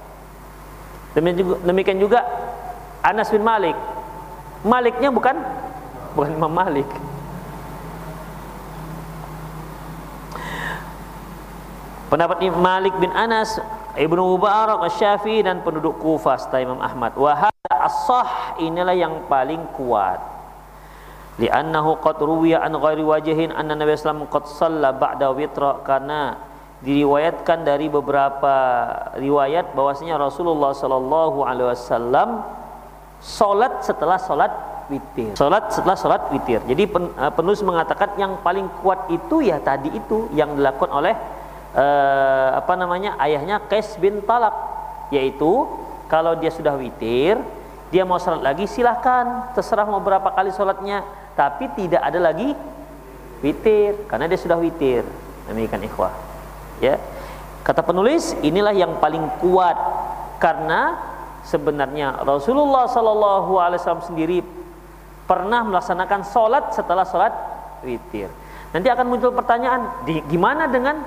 [1.12, 2.24] Demikian juga
[3.04, 3.76] Anas bin Malik.
[4.62, 5.36] Maliknya bukan
[6.16, 6.88] bukan Imam Malik.
[12.08, 13.56] Pendapat Malik bin Anas,
[13.96, 17.16] Ibnu Mubarak, Syafi'i dan penduduk Kufah serta Imam Ahmad.
[17.16, 20.32] Wahada as-sah inilah yang paling kuat.
[21.40, 26.36] li'annahu qad ruwiya an ghairi wajhin anna Nabi sallallahu qad shalla ba'da witra karena
[26.82, 28.54] diriwayatkan dari beberapa
[29.14, 32.42] riwayat bahwasanya Rasulullah sallallahu alaihi wasallam
[33.22, 34.50] salat setelah salat
[34.90, 35.30] witir.
[35.38, 36.58] Salat setelah salat witir.
[36.66, 41.14] Jadi uh, penulis mengatakan yang paling kuat itu ya tadi itu yang dilakukan oleh
[41.78, 44.52] uh, apa namanya ayahnya Qais bin Talak
[45.14, 45.70] yaitu
[46.10, 47.38] kalau dia sudah witir
[47.94, 51.06] dia mau salat lagi silahkan terserah mau berapa kali salatnya.
[51.38, 52.52] Tapi tidak ada lagi
[53.38, 54.02] witir.
[54.10, 55.06] Karena dia sudah witir.
[55.46, 56.31] Demikian ikhwah
[56.82, 56.98] ya.
[57.62, 59.78] Kata penulis inilah yang paling kuat
[60.42, 60.98] karena
[61.46, 64.38] sebenarnya Rasulullah Sallallahu Alaihi Wasallam sendiri
[65.30, 67.30] pernah melaksanakan sholat setelah sholat
[67.86, 68.26] witir.
[68.74, 70.98] Nanti akan muncul pertanyaan di, gimana dengan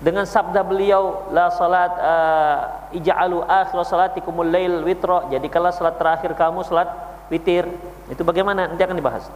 [0.00, 2.58] dengan sabda beliau la salat uh,
[2.96, 6.88] ij'alu akhir salatikumul lail witra jadikanlah salat terakhir kamu salat
[7.28, 7.66] witir.
[8.06, 8.70] Itu bagaimana?
[8.70, 9.26] Nanti akan dibahas.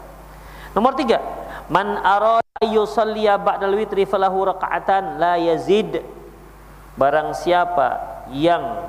[0.71, 1.19] Nomor tiga
[1.67, 6.01] man arada yusalliya ba'dal witri falahu raka'atan la yazid
[6.97, 8.89] barang siapa yang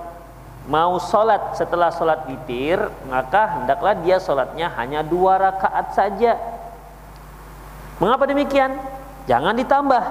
[0.66, 6.40] mau salat setelah salat witir maka hendaklah dia salatnya hanya dua rakaat saja
[8.02, 8.74] mengapa demikian
[9.30, 10.04] jangan ditambah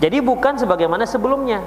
[0.00, 1.60] jadi bukan sebagaimana sebelumnya.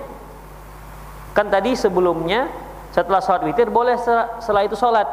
[1.38, 2.50] Kan tadi sebelumnya
[2.90, 3.94] setelah sholat witir boleh
[4.42, 5.06] setelah itu sholat.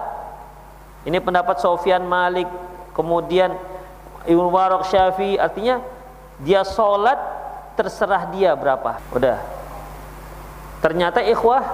[1.05, 2.49] Ini pendapat Sofyan Malik,
[2.97, 3.57] kemudian
[4.29, 5.81] Ibnu Mubarak Syafi'i artinya
[6.41, 7.17] dia sholat
[7.77, 9.01] terserah dia berapa.
[9.13, 9.39] Udah.
[10.81, 11.65] Ternyata ikhwah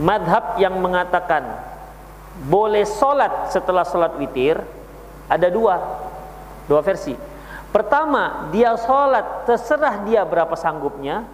[0.00, 1.44] madhab yang mengatakan
[2.48, 4.60] boleh sholat setelah sholat witir
[5.28, 5.80] ada dua
[6.68, 7.16] dua versi
[7.76, 11.28] Pertama, dia sholat terserah dia berapa sanggupnya.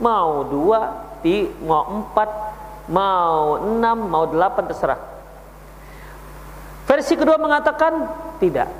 [0.00, 2.30] Mau dua, ti, mau empat,
[2.88, 4.96] mau enam, mau delapan terserah.
[6.88, 8.08] Versi kedua mengatakan
[8.40, 8.72] tidak.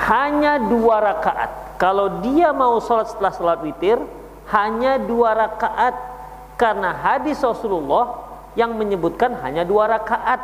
[0.00, 1.76] Hanya dua rakaat.
[1.76, 4.00] Kalau dia mau sholat setelah sholat witir,
[4.52, 5.94] hanya dua rakaat.
[6.56, 10.40] Karena hadis Rasulullah yang menyebutkan hanya dua rakaat.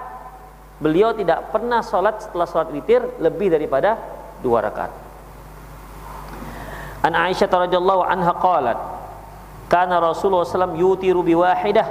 [0.77, 3.97] Beliau tidak pernah sholat setelah sholat witir lebih daripada
[4.45, 4.93] dua rakaat.
[7.07, 8.79] An Aisyah radhiyallahu anha qalat
[9.71, 11.87] kana Rasulullah SAW yutiru biwahidah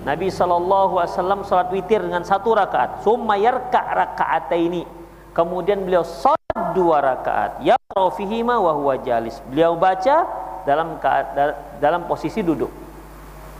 [0.00, 4.88] Nabi wasallam salat witir dengan satu rakaat summa yarka raka'ataini
[5.36, 6.39] kemudian beliau salat
[6.72, 7.62] dua rakaat.
[7.64, 7.76] Ya
[8.14, 9.38] fihima wa huwa jalis.
[9.50, 10.26] Beliau baca
[10.64, 11.00] dalam
[11.82, 12.70] dalam posisi duduk.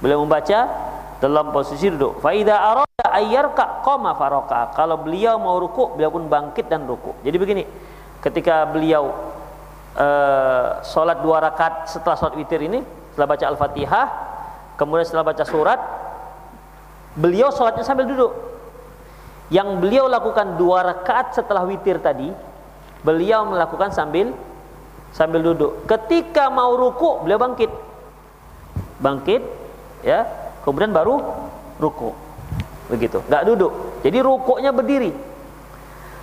[0.01, 0.69] Beliau membaca
[1.21, 2.25] dalam posisi duduk.
[2.25, 7.13] Fa idza arada ayyarka qama faraka kalau beliau mau ruku beliau pun bangkit dan ruku.
[7.21, 7.63] Jadi begini
[8.25, 9.13] ketika beliau
[9.97, 12.81] uh, sholat dua rakaat setelah sholat witir ini
[13.13, 14.07] setelah baca al-fatihah
[14.81, 15.81] kemudian setelah baca surat
[17.19, 18.33] beliau sholatnya sambil duduk.
[19.51, 22.31] Yang beliau lakukan dua rakaat setelah witir tadi
[23.01, 24.33] beliau melakukan sambil
[25.11, 25.85] sambil duduk.
[25.87, 27.71] Ketika mau ruku beliau bangkit.
[29.01, 29.43] Bangkit
[30.07, 30.27] ya.
[30.63, 31.21] Kemudian baru
[31.81, 32.13] ruku.
[32.93, 33.25] Begitu.
[33.27, 33.73] Nggak duduk.
[34.05, 35.13] Jadi rukuknya berdiri.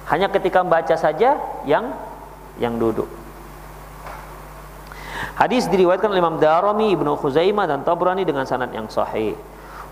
[0.07, 1.35] Hanya ketika membaca saja
[1.67, 1.91] yang
[2.57, 3.09] yang duduk.
[5.37, 9.37] Hadis diriwayatkan oleh Imam Darimi, Ibnu Khuzaimah dan Tabrani dengan sanad yang sahih.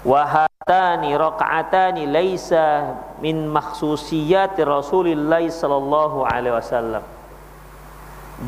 [0.05, 7.01] Wa hatani rakaatani laisa min makhsusiyati Rasulillah sallallahu alaihi wasallam.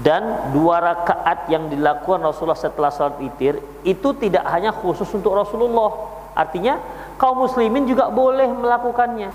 [0.06, 6.14] Dan dua rakaat yang dilakukan Rasulullah setelah salat witir itu tidak hanya khusus untuk Rasulullah.
[6.38, 6.78] Artinya
[7.18, 9.34] kaum muslimin juga boleh melakukannya.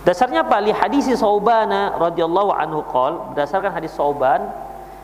[0.00, 0.56] Dasarnya apa?
[0.64, 4.48] Li hadis Saubana radhiyallahu anhu qol, berdasarkan hadis Sauban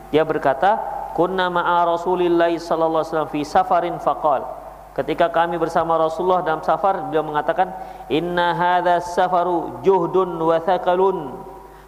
[0.09, 0.81] dia berkata,
[1.13, 4.56] kunna ma'a Rasulillah sallallahu alaihi wasallam fi safarin faqal
[4.97, 7.69] ketika kami bersama Rasulullah dalam safar beliau mengatakan
[8.09, 11.37] inna hadha safaru juhdun wa thaqalun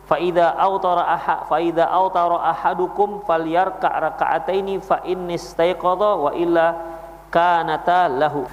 [0.05, 6.77] fa idza awtara aha fa idza awtara ahadukum falyarka raka'ataini fa inni istayqadha wa illa
[7.33, 8.45] kanata lahu.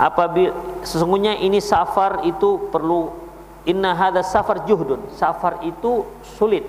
[0.00, 3.12] Apabila sesungguhnya ini safar itu perlu
[3.68, 5.12] inna hadha safar juhdun.
[5.12, 6.64] Safar itu sulit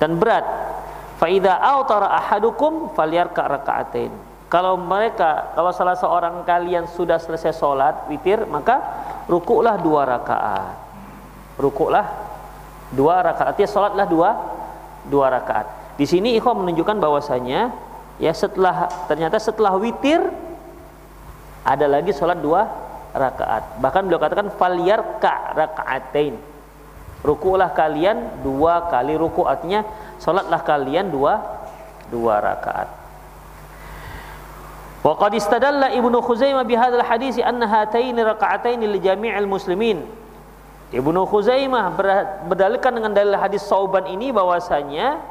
[0.00, 0.44] dan berat.
[1.20, 4.29] Faida autara ahadukum falyarka rakaatain.
[4.50, 8.82] Kalau mereka, kalau salah seorang kalian sudah selesai sholat witir, maka
[9.30, 10.74] rukuklah dua rakaat.
[11.54, 12.06] Rukuklah
[12.90, 13.54] dua rakaat.
[13.54, 14.30] Artinya sholatlah dua
[15.06, 15.94] dua rakaat.
[15.94, 17.70] Di sini ikhwan menunjukkan bahwasanya
[18.18, 20.18] ya setelah ternyata setelah witir
[21.62, 22.66] ada lagi sholat dua
[23.14, 23.78] rakaat.
[23.78, 26.34] Bahkan beliau katakan falyarka rakaatain.
[27.22, 29.86] Rukuklah kalian dua kali ruku artinya
[30.20, 31.40] Salatlah kalian dua
[32.12, 32.99] dua rakaat.
[35.00, 40.04] Wa qad istadalla Ibnu Khuzaimah bi hadzal hadis anna hataini raka'ataini li jami'il muslimin.
[40.92, 41.96] Ibnu Khuzaimah
[42.50, 45.22] berdalilkan dengan dalil hadis Sauban ini bahwasanya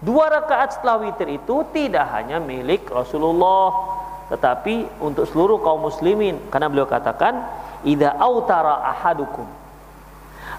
[0.00, 4.00] dua rakaat setelah witir itu tidak hanya milik Rasulullah
[4.32, 7.42] tetapi untuk seluruh kaum muslimin karena beliau katakan
[7.82, 9.44] idza autara ahadukum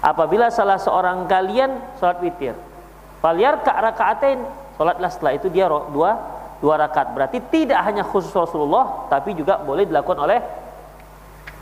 [0.04, 2.54] apabila salah seorang kalian salat witir
[3.24, 4.44] falyarka rakaatain
[4.76, 6.20] salatlah setelah itu dia dua
[6.62, 10.38] dua rakaat berarti tidak hanya khusus Rasulullah tapi juga boleh dilakukan oleh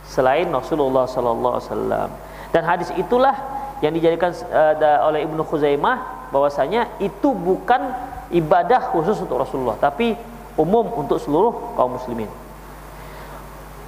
[0.04, 2.10] selain Rasulullah sallallahu alaihi wasallam
[2.52, 3.32] dan hadis itulah
[3.80, 7.80] yang dijadikan uh, oleh Ibnu Khuzaimah bahwasanya itu bukan
[8.28, 10.14] ibadah khusus untuk Rasulullah tapi
[10.60, 12.28] umum untuk seluruh kaum muslimin.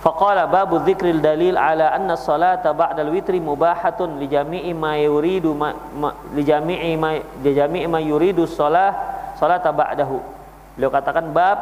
[0.02, 5.70] Faqala babu dzikril dalil ala anna salata ba'dal witri mubahatun li jami'i ma yuridu ma,
[5.94, 7.14] ma, li jami'i ma
[7.86, 8.90] ma yuridu salah
[9.38, 10.18] salata ba'dahu.
[10.76, 11.58] Beliau katakan bab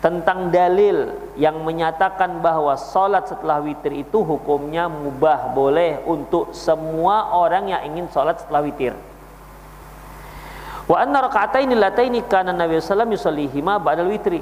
[0.00, 7.72] tentang dalil yang menyatakan bahwa salat setelah witir itu hukumnya mubah boleh untuk semua orang
[7.72, 8.92] yang ingin salat setelah witir.
[10.86, 14.40] Wa anna raka'ataini lataini kana Nabi sallallahu wasallam ba'dal witri.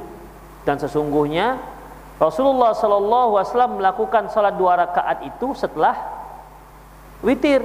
[0.65, 1.57] Dan sesungguhnya
[2.21, 5.97] Rasulullah sallallahu alaihi wasallam melakukan salat dua rakaat itu setelah
[7.25, 7.65] witir.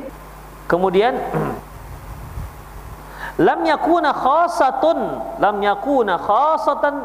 [0.72, 1.20] Kemudian
[3.40, 5.00] lam yakuna khasatun
[5.40, 6.96] lam yakuna khasatan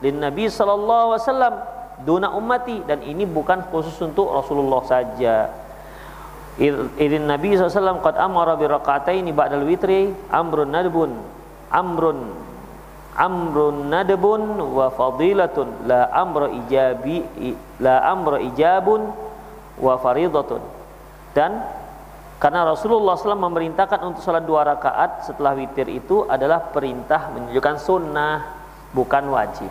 [0.00, 1.54] lin Nabi sallallahu alaihi wasallam
[2.02, 5.46] duna ummati dan ini bukan khusus untuk Rasulullah saja.
[6.54, 11.10] Idin Nabi SAW qad amara bi raka'ataini ba'dal witri amrun nadbun
[11.74, 12.30] amrun
[13.18, 17.26] amrun nadbun wa fadilatun la amra ijabi
[17.82, 19.10] la amra ijabun
[19.82, 20.62] wa faridatun
[21.34, 21.58] dan
[22.42, 28.34] karena Rasulullah SAW memerintahkan untuk salat dua rakaat setelah witir itu adalah perintah menunjukkan sunnah
[28.90, 29.70] bukan wajib.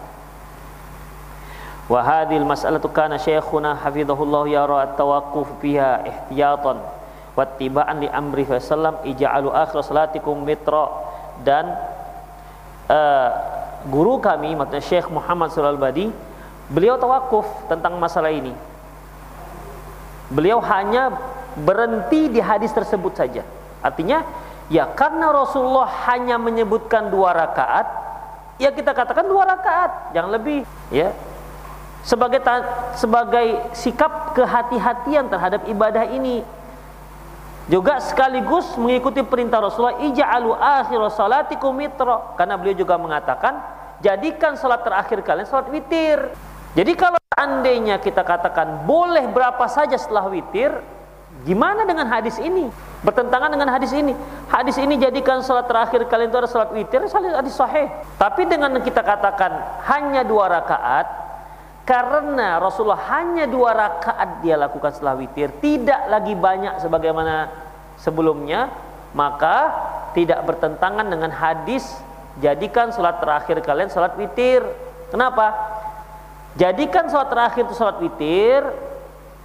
[1.91, 6.79] Wa hadhil mas'alatu kana syekhuna hafizahullah yara at-tawaqquf fiha ihtiyatan
[7.33, 10.87] wa tibaan li amri sallam ij'alu akhir salatikum mitra.
[11.43, 11.75] Dan
[12.87, 13.29] uh,
[13.91, 16.07] guru kami maksudnya Syekh Muhammad Sulal Badi
[16.71, 18.55] beliau tawakuf tentang masalah ini.
[20.31, 21.11] Beliau hanya
[21.59, 23.45] berhenti di hadis tersebut saja.
[23.83, 24.25] Artinya
[24.71, 27.85] ya karena Rasulullah hanya menyebutkan dua rakaat
[28.61, 31.13] ya kita katakan dua rakaat yang lebih ya.
[32.03, 32.43] Sebagai
[32.99, 36.43] sebagai sikap kehati-hatian terhadap ibadah ini.
[37.71, 43.55] Juga sekaligus mengikuti perintah Rasulullah ija'alu akhir salatikum mitra karena beliau juga mengatakan
[44.03, 46.27] jadikan salat terakhir kalian salat witir.
[46.75, 50.75] Jadi kalau seandainya kita katakan boleh berapa saja setelah witir
[51.41, 52.69] gimana dengan hadis ini?
[53.03, 54.15] Bertentangan dengan hadis ini.
[54.47, 57.91] Hadis ini jadikan salat terakhir kalian itu adalah salat witir hadis sahih.
[58.15, 61.07] Tapi dengan kita katakan hanya dua rakaat
[61.83, 67.51] karena Rasulullah hanya dua rakaat dia lakukan setelah witir tidak lagi banyak sebagaimana
[67.99, 68.71] sebelumnya
[69.11, 69.75] maka
[70.15, 71.83] tidak bertentangan dengan hadis
[72.39, 74.63] jadikan sholat terakhir kalian sholat witir.
[75.11, 75.53] Kenapa?
[76.57, 78.63] Jadikan sholat terakhir itu sholat witir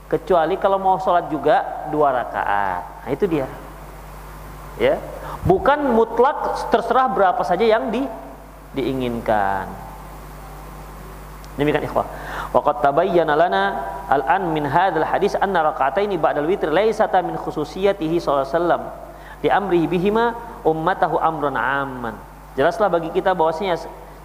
[0.09, 3.47] kecuali kalau mau sholat juga dua rakaat nah itu dia
[4.81, 4.97] ya
[5.45, 8.03] bukan mutlak terserah berapa saja yang di,
[8.75, 9.89] diinginkan
[11.59, 12.07] Demikian ikhwah.
[12.55, 13.63] Wa qad tabayyana lana
[14.07, 18.87] al-an min hadzal hadis anna raka'ataini ba'dal witr laysata min khususiyatihi sallallahu alaihi
[19.43, 22.15] di amrihi bihima ummatahu amrun amman.
[22.55, 23.75] Jelaslah bagi kita bahwasanya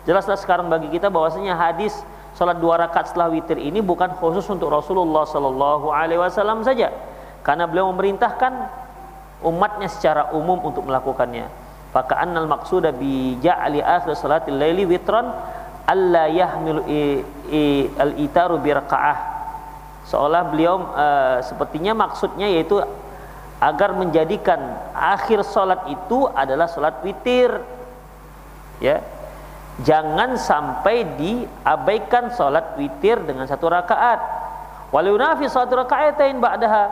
[0.06, 1.98] jelaslah sekarang bagi kita bahwasanya hadis
[2.34, 6.90] salat dua rakaat setelah witir ini bukan khusus untuk Rasulullah sallallahu alaihi wasallam saja.
[7.46, 8.54] Karena beliau memerintahkan
[9.44, 11.48] umatnya secara umum untuk melakukannya.
[11.94, 15.30] Faka'annal maqsuda bi ja'ali akhir salatil laili witran
[15.86, 16.82] alla yahmilu
[18.00, 19.34] al-itaru birqa'ah
[20.08, 22.80] seolah beliau uh, sepertinya maksudnya yaitu
[23.64, 24.60] agar menjadikan
[24.92, 27.64] akhir salat itu adalah salat witir
[28.84, 29.00] ya
[29.82, 34.22] jangan sampai diabaikan salat witir dengan satu rakaat
[34.94, 36.86] walau nafi satu rakaatain ba'daha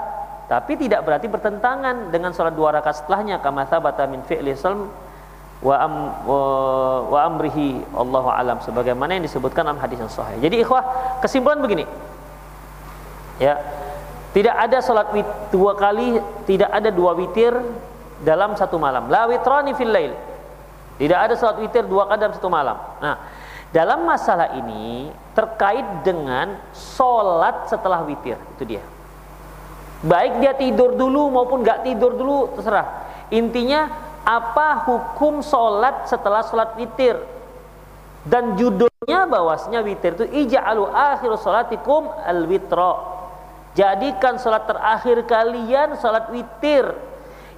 [0.50, 4.90] tapi tidak berarti bertentangan dengan salat dua rakaat setelahnya kama thabata min fi'li sallam
[5.62, 5.94] wa am
[7.06, 10.42] wa, amrihi Allahu alam sebagaimana yang disebutkan dalam hadis yang sahih.
[10.42, 10.84] Jadi ikhwah,
[11.22, 11.86] kesimpulan begini.
[13.38, 13.62] Ya.
[14.32, 14.80] Tidak ada
[15.12, 17.52] wit, dua kali, tidak ada dua witir
[18.24, 19.12] dalam satu malam.
[19.12, 20.16] La witrani fil lail.
[21.02, 22.78] Tidak ada salat witir dua kali satu malam.
[23.02, 23.18] Nah,
[23.74, 28.84] dalam masalah ini terkait dengan salat setelah witir, itu dia.
[30.06, 33.10] Baik dia tidur dulu maupun nggak tidur dulu terserah.
[33.34, 33.90] Intinya
[34.22, 37.18] apa hukum sholat setelah sholat witir
[38.22, 43.02] dan judulnya bahwasanya witir itu ija'alu akhir sholatikum al witro
[43.74, 46.94] jadikan salat terakhir kalian salat witir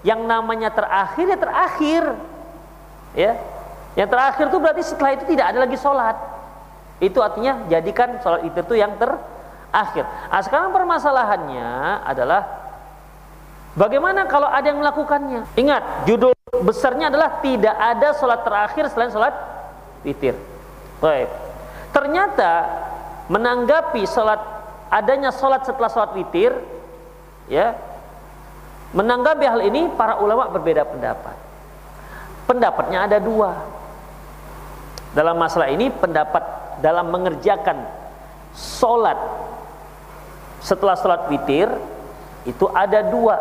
[0.07, 2.03] yang namanya terakhir ya terakhir
[3.17, 3.37] ya.
[3.93, 6.17] Yang terakhir itu berarti setelah itu tidak ada lagi salat
[6.97, 10.05] itu artinya jadikan salat witir itu yang terakhir.
[10.05, 12.41] Nah sekarang permasalahannya adalah
[13.77, 15.45] bagaimana kalau ada yang melakukannya?
[15.53, 16.33] Ingat judul
[16.65, 19.35] besarnya adalah tidak ada salat terakhir selain salat
[20.01, 20.33] witir.
[20.97, 21.29] Baik.
[21.93, 22.51] Ternyata
[23.29, 24.41] menanggapi salat
[24.93, 26.53] adanya sholat setelah sholat witir
[27.49, 27.73] ya
[28.93, 31.33] menanggapi hal ini para ulama berbeda pendapat
[32.47, 33.55] pendapatnya ada dua.
[35.13, 36.41] Dalam masalah ini pendapat
[36.81, 37.85] dalam mengerjakan
[38.57, 39.17] sholat
[40.57, 41.69] setelah sholat witir
[42.49, 43.37] itu ada dua.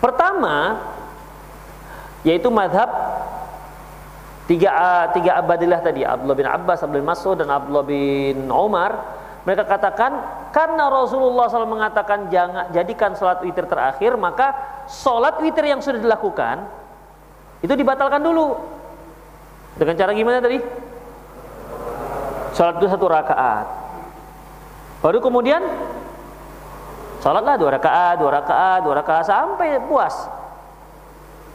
[0.00, 0.80] Pertama
[2.24, 2.88] yaitu madhab
[4.48, 4.72] tiga
[5.12, 10.20] tiga abadilah tadi Abdullah bin Abbas, Abdullah bin Mas'ud dan Abdullah bin Umar mereka katakan
[10.52, 14.52] karena Rasulullah SAW mengatakan jangan jadikan sholat witir terakhir, maka
[14.84, 16.68] sholat witir yang sudah dilakukan
[17.64, 18.60] itu dibatalkan dulu.
[19.80, 20.60] Dengan cara gimana tadi?
[22.52, 23.66] Sholat itu satu rakaat.
[25.00, 25.64] Baru kemudian
[27.24, 30.12] sholatlah dua rakaat, dua rakaat, dua rakaat sampai puas.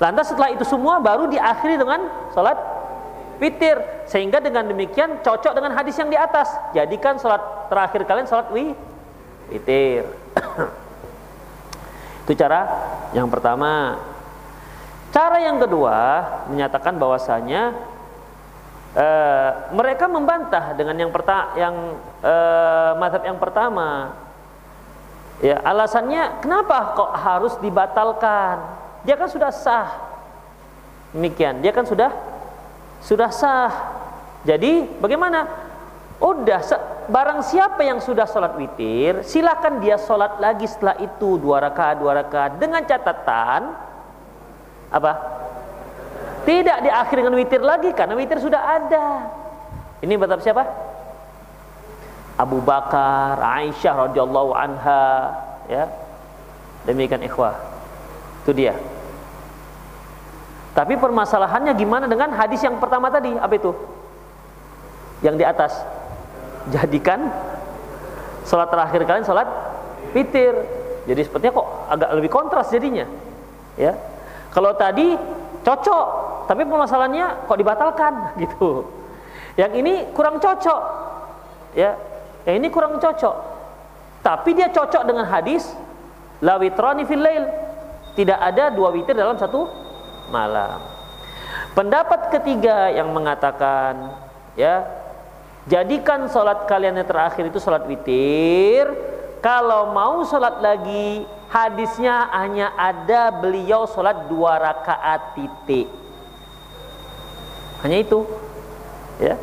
[0.01, 2.01] Lantas setelah itu semua baru diakhiri dengan
[2.33, 2.74] sholat
[3.39, 3.77] witir
[4.07, 6.51] sehingga dengan demikian cocok dengan hadis yang di atas.
[6.71, 8.73] Jadikan sholat terakhir kalian sholat wi
[9.49, 10.05] witir
[12.25, 12.65] itu cara
[13.13, 14.01] yang pertama.
[15.13, 17.71] Cara yang kedua menyatakan bahwasanya
[18.99, 21.75] uh, mereka membantah dengan yang pertama yang
[22.19, 24.11] uh, mazhab yang pertama.
[25.43, 28.59] Ya alasannya kenapa kok harus dibatalkan?
[29.07, 29.89] Dia kan sudah sah.
[31.15, 31.63] Demikian.
[31.63, 32.11] Dia kan sudah
[33.01, 33.73] sudah sah.
[34.45, 35.47] Jadi bagaimana?
[36.15, 36.63] Udah
[37.11, 42.23] barang siapa yang sudah sholat witir, silakan dia sholat lagi setelah itu dua rakaat dua
[42.23, 43.75] rakaat dengan catatan
[44.95, 45.11] apa?
[46.47, 49.05] Tidak diakhiri dengan witir lagi karena witir sudah ada.
[49.99, 50.63] Ini betul siapa?
[52.35, 55.35] Abu Bakar, Aisyah radhiyallahu anha,
[55.71, 55.87] ya.
[56.85, 57.55] Demikian ikhwah.
[58.45, 58.77] Itu dia.
[60.75, 63.31] Tapi permasalahannya gimana dengan hadis yang pertama tadi?
[63.31, 63.71] Apa itu?
[65.23, 65.73] Yang di atas.
[66.67, 67.31] Jadikan
[68.43, 69.47] sholat terakhir kalian sholat
[70.11, 70.51] witir.
[71.07, 73.07] Jadi sepertinya kok agak lebih kontras jadinya.
[73.79, 73.95] Ya.
[74.51, 75.15] Kalau tadi
[75.63, 76.07] cocok,
[76.51, 78.13] tapi permasalahannya kok dibatalkan
[78.43, 78.83] gitu.
[79.55, 80.81] Yang ini kurang cocok.
[81.79, 81.95] Ya.
[82.43, 83.35] Yang ini kurang cocok.
[84.19, 85.71] Tapi dia cocok dengan hadis
[86.43, 87.47] la witrani fil lail.
[88.19, 89.84] Tidak ada dua witir dalam satu
[90.29, 90.81] malam.
[91.75, 94.15] Pendapat ketiga yang mengatakan
[94.55, 94.87] ya
[95.67, 98.87] jadikan sholat kalian yang terakhir itu sholat witir.
[99.43, 101.21] Kalau mau sholat lagi
[101.53, 105.85] hadisnya hanya ada beliau sholat dua rakaat titik.
[107.85, 108.25] Hanya itu.
[109.21, 109.37] Ya.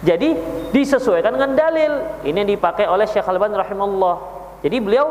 [0.00, 0.38] Jadi
[0.70, 1.92] disesuaikan dengan dalil.
[2.22, 4.16] Ini dipakai oleh Syekh Al-Albani rahimahullah.
[4.62, 5.10] Jadi beliau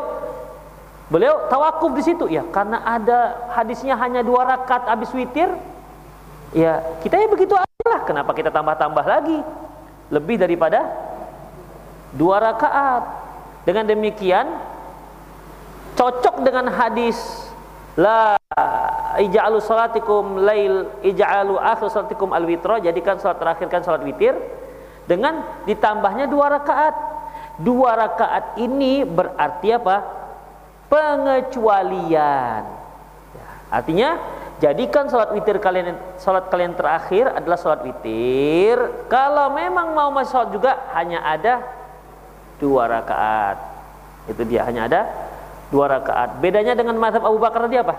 [1.10, 5.50] Beliau tawakuf di situ ya karena ada hadisnya hanya dua rakaat habis witir.
[6.54, 8.06] Ya kita ya begitu aja lah.
[8.06, 9.42] Kenapa kita tambah-tambah lagi
[10.14, 10.86] lebih daripada
[12.14, 13.26] dua rakaat?
[13.66, 14.46] Dengan demikian
[15.98, 17.18] cocok dengan hadis
[17.98, 18.38] la
[19.20, 24.32] ij'alu salatikum lail ij'alu akhir salatikum al witra jadikan salat terakhirkan salat witir
[25.10, 26.94] dengan ditambahnya dua rakaat.
[27.60, 30.19] Dua rakaat ini berarti apa?
[30.90, 32.62] Pengecualian.
[33.32, 34.18] Ya, artinya
[34.60, 39.06] jadikan sholat witir kalian sholat kalian terakhir adalah sholat witir.
[39.06, 41.62] Kalau memang mau masuk sholat juga hanya ada
[42.60, 43.56] dua rakaat.
[44.28, 45.00] Itu dia hanya ada
[45.70, 46.42] dua rakaat.
[46.42, 47.94] Bedanya dengan mazhab Abu Bakar tadi apa?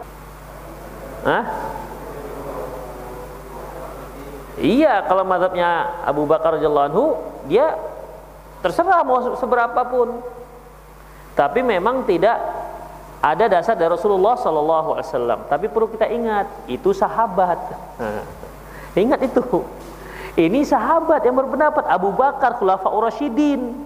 [1.25, 1.43] Hah?
[4.61, 7.17] Iya, kalau mazhabnya Abu Bakar radhiyallahu
[7.49, 7.73] dia
[8.61, 10.21] terserah mau seberapa pun.
[11.33, 12.37] Tapi memang tidak
[13.21, 15.39] ada dasar dari Rasulullah Sallallahu Alaihi Wasallam.
[15.45, 17.61] Tapi perlu kita ingat, itu sahabat.
[18.97, 19.61] ingat itu.
[20.33, 23.77] Ini sahabat yang berpendapat Abu Bakar Khulafaur Rasyidin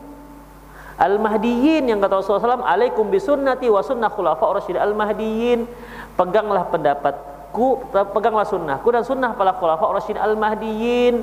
[0.96, 5.66] Al-Mahdiyin yang kata Rasulullah SAW Alaikum bisunnati wa sunnah Khulafaur Al-Mahdiyin
[6.14, 11.16] Peganglah pendapatku Peganglah sunnahku dan sunnah para Khulafaur Rasyidin Al-Mahdiyin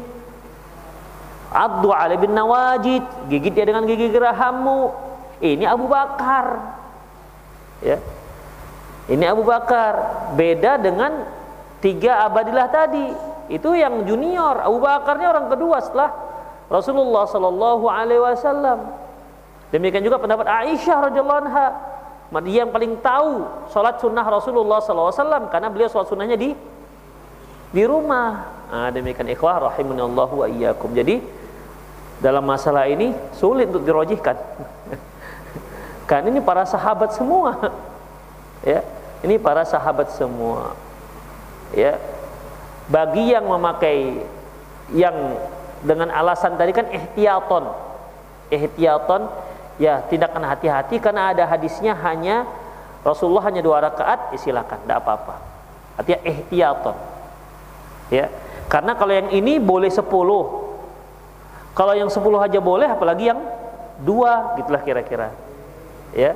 [1.54, 4.90] Addu bin nawajid Gigit dia dengan gigi gerahammu
[5.38, 6.81] Ini Abu Bakar
[7.82, 7.98] ya
[9.10, 9.94] ini Abu Bakar
[10.38, 11.26] beda dengan
[11.82, 13.06] tiga abadilah tadi
[13.50, 16.10] itu yang junior Abu Bakarnya orang kedua setelah
[16.70, 19.02] Rasulullah Sallallahu Alaihi Wasallam
[19.72, 21.66] Demikian juga pendapat Aisyah radhiyallahu anha.
[22.44, 26.52] Dia yang paling tahu sholat sunnah Rasulullah SAW karena beliau sholat sunnahnya di
[27.72, 28.52] di rumah.
[28.68, 30.92] Nah, demikian ikhwah rahimunallahu wa iyyakum.
[30.92, 31.20] Jadi
[32.20, 34.36] dalam masalah ini sulit untuk dirojihkan.
[36.12, 37.56] Kan ini para sahabat semua.
[38.76, 38.84] ya,
[39.24, 40.76] ini para sahabat semua.
[41.72, 41.96] Ya.
[42.92, 44.20] Bagi yang memakai
[44.92, 45.40] yang
[45.80, 47.64] dengan alasan tadi kan ihtiyaton.
[48.52, 49.24] Ihtiyaton
[49.80, 52.44] ya tindakan hati-hati karena ada hadisnya hanya
[53.00, 55.40] Rasulullah hanya dua rakaat ya silakan tidak apa-apa
[55.96, 56.96] artinya ihtiyaton
[58.12, 58.28] ya
[58.68, 60.76] karena kalau yang ini boleh sepuluh
[61.72, 63.40] kalau yang sepuluh aja boleh apalagi yang
[64.04, 65.32] dua gitulah kira-kira
[66.16, 66.32] ya.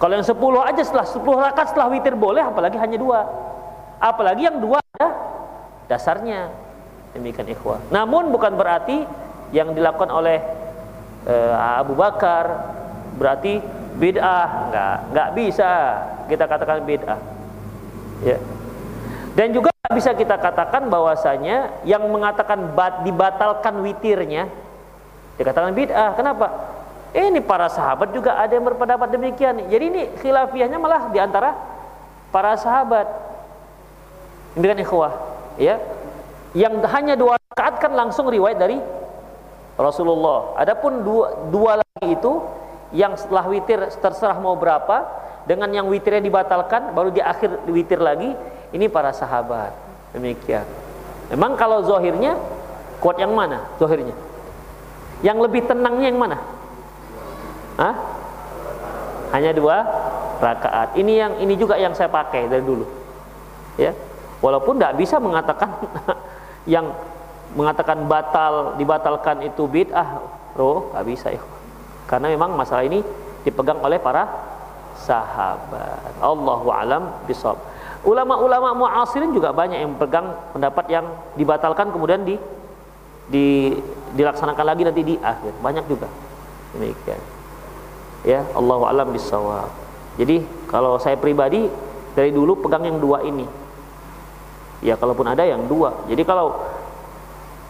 [0.00, 3.20] Kalau yang sepuluh aja setelah sepuluh rakaat setelah witir boleh apalagi hanya dua.
[4.00, 5.08] Apalagi yang dua ada
[5.92, 6.48] dasarnya.
[7.12, 7.84] Demikian ikhwah.
[7.92, 9.04] Namun bukan berarti
[9.52, 10.40] yang dilakukan oleh
[11.28, 12.72] uh, Abu Bakar
[13.20, 13.60] berarti
[14.00, 14.72] bid'ah.
[14.72, 15.70] Nggak nggak bisa
[16.32, 17.20] kita katakan bid'ah.
[18.24, 18.40] Ya.
[19.36, 24.48] Dan juga bisa kita katakan bahwasanya yang mengatakan bat, dibatalkan witirnya
[25.36, 26.16] dikatakan bid'ah.
[26.16, 26.46] Kenapa
[27.10, 29.66] ini para sahabat juga ada yang berpendapat demikian.
[29.66, 31.58] Jadi ini khilafiahnya malah di antara
[32.30, 33.06] para sahabat.
[34.54, 35.14] Dengan ikhwah
[35.58, 35.78] ya.
[36.54, 38.78] Yang hanya dua rakaat kan langsung riwayat dari
[39.74, 40.54] Rasulullah.
[40.58, 42.42] Adapun dua, dua lagi itu
[42.90, 45.06] yang setelah witir terserah mau berapa
[45.46, 48.34] dengan yang witirnya dibatalkan baru di akhir witir lagi
[48.70, 49.74] ini para sahabat.
[50.14, 50.66] Demikian.
[51.30, 52.38] Memang kalau zohirnya
[52.98, 54.14] kuat yang mana zohirnya?
[55.22, 56.59] Yang lebih tenangnya yang mana
[57.80, 58.20] Hah?
[59.30, 59.86] hanya dua
[60.42, 60.98] rakaat.
[60.98, 62.86] Ini yang ini juga yang saya pakai dari dulu.
[63.78, 63.94] Ya.
[64.42, 65.70] Walaupun tidak bisa mengatakan
[66.74, 66.90] yang
[67.54, 70.22] mengatakan batal dibatalkan itu bid'ah
[70.58, 71.42] roh nggak bisa ya.
[72.10, 73.02] Karena memang masalah ini
[73.46, 74.26] dipegang oleh para
[74.98, 76.18] sahabat.
[76.20, 77.58] Allahu alam bisawab
[78.00, 81.04] ulama-ulama muasirin juga banyak yang pegang pendapat yang
[81.36, 82.40] dibatalkan kemudian di,
[83.28, 83.76] di
[84.16, 85.52] dilaksanakan lagi nanti di akhir.
[85.60, 86.08] Banyak juga.
[86.72, 87.39] Demikian
[88.24, 89.80] ya Allahu alam bisawab
[90.20, 91.64] jadi kalau saya pribadi
[92.12, 93.48] dari dulu pegang yang dua ini.
[94.84, 96.04] Ya kalaupun ada yang dua.
[96.08, 96.60] Jadi kalau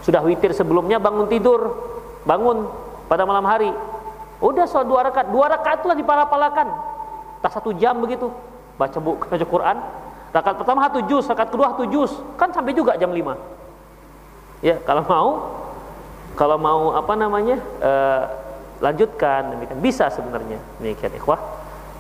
[0.03, 1.79] sudah witir sebelumnya bangun tidur.
[2.27, 2.67] Bangun
[3.07, 3.71] pada malam hari.
[4.43, 5.31] Udah soal dua rakaat.
[5.31, 6.69] Dua rakaat itulah dipala-palakan
[7.39, 8.27] tak satu jam begitu.
[8.75, 9.77] Baca buku baca Quran.
[10.31, 12.13] Rakaat pertama satu juz rakaat kedua satu juz.
[12.35, 13.37] Kan sampai juga jam lima.
[14.59, 15.29] Ya kalau mau
[16.39, 18.40] kalau mau apa namanya uh,
[18.81, 21.41] lanjutkan demikian bisa sebenarnya demikian ikhwah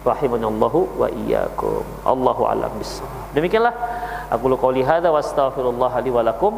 [0.01, 3.05] rahimanallahu wa iyyakum Allahu alam bis
[3.37, 3.77] demikianlah
[4.33, 6.55] aku qouli hadza wa astaghfirullah li wa lakum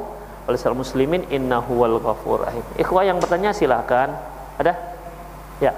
[0.74, 2.64] muslimin innahu wal ghafur rahim.
[2.74, 4.10] Ikhwah yang bertanya silahkan.
[4.58, 4.74] Ada?
[5.62, 5.72] Ya.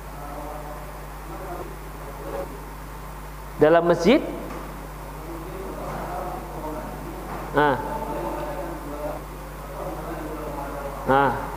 [3.61, 4.25] Dalam masjid
[7.55, 7.79] Nah.
[11.07, 11.54] Nah.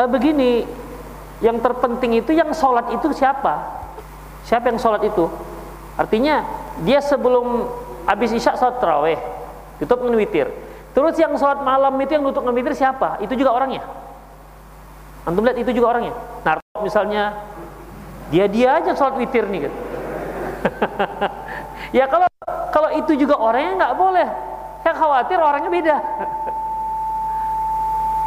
[0.00, 0.50] E, begini
[1.44, 3.84] yang terpenting itu yang sholat itu siapa?
[4.48, 5.28] Siapa yang sholat itu?
[6.00, 6.44] Artinya
[6.80, 7.68] dia sebelum
[8.08, 9.20] habis isya sholat terawih
[9.80, 10.48] tutup dengan witir.
[10.96, 13.20] Terus yang sholat malam itu yang tutup dengan witir siapa?
[13.24, 13.84] Itu juga orangnya.
[15.28, 16.16] Antum lihat itu juga orangnya.
[16.44, 17.36] Nah misalnya
[18.32, 19.74] dia dia aja sholat witir nih kan
[21.98, 22.28] ya kalau
[22.70, 24.28] kalau itu juga orangnya nggak boleh.
[24.80, 25.96] Saya khawatir orangnya beda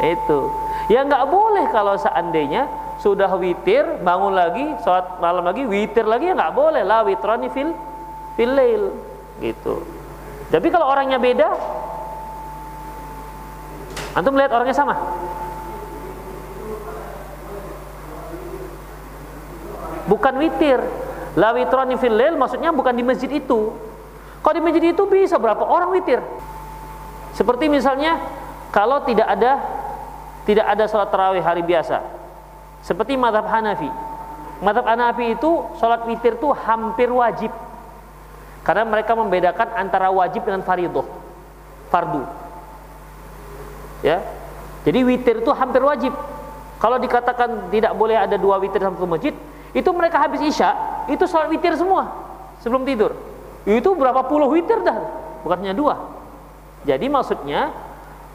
[0.02, 2.68] itu Ya nggak boleh kalau seandainya
[3.00, 7.72] sudah witir, bangun lagi, sholat malam lagi, witir lagi ya nggak boleh lah witrani fil
[8.36, 8.92] fil lail
[9.40, 9.80] gitu.
[10.52, 11.48] Tapi kalau orangnya beda,
[14.12, 14.94] antum melihat orangnya sama.
[20.04, 20.84] Bukan witir.
[21.34, 23.72] La witrani fil lail maksudnya bukan di masjid itu.
[24.44, 26.20] Kalau di masjid itu bisa berapa orang witir?
[27.32, 28.20] Seperti misalnya
[28.68, 29.73] kalau tidak ada
[30.44, 32.04] tidak ada sholat tarawih hari biasa.
[32.84, 33.88] Seperti madhab Hanafi.
[34.60, 37.48] Madhab Hanafi itu sholat witir itu hampir wajib.
[38.60, 41.08] Karena mereka membedakan antara wajib dengan faridoh.
[41.88, 42.24] Fardu.
[44.04, 44.20] Ya.
[44.84, 46.12] Jadi witir itu hampir wajib.
[46.76, 49.32] Kalau dikatakan tidak boleh ada dua witir dalam satu masjid
[49.72, 50.76] itu mereka habis isya
[51.08, 52.12] itu sholat witir semua
[52.60, 53.16] sebelum tidur.
[53.64, 55.00] Itu berapa puluh witir dah.
[55.40, 55.96] Bukannya dua.
[56.84, 57.72] Jadi maksudnya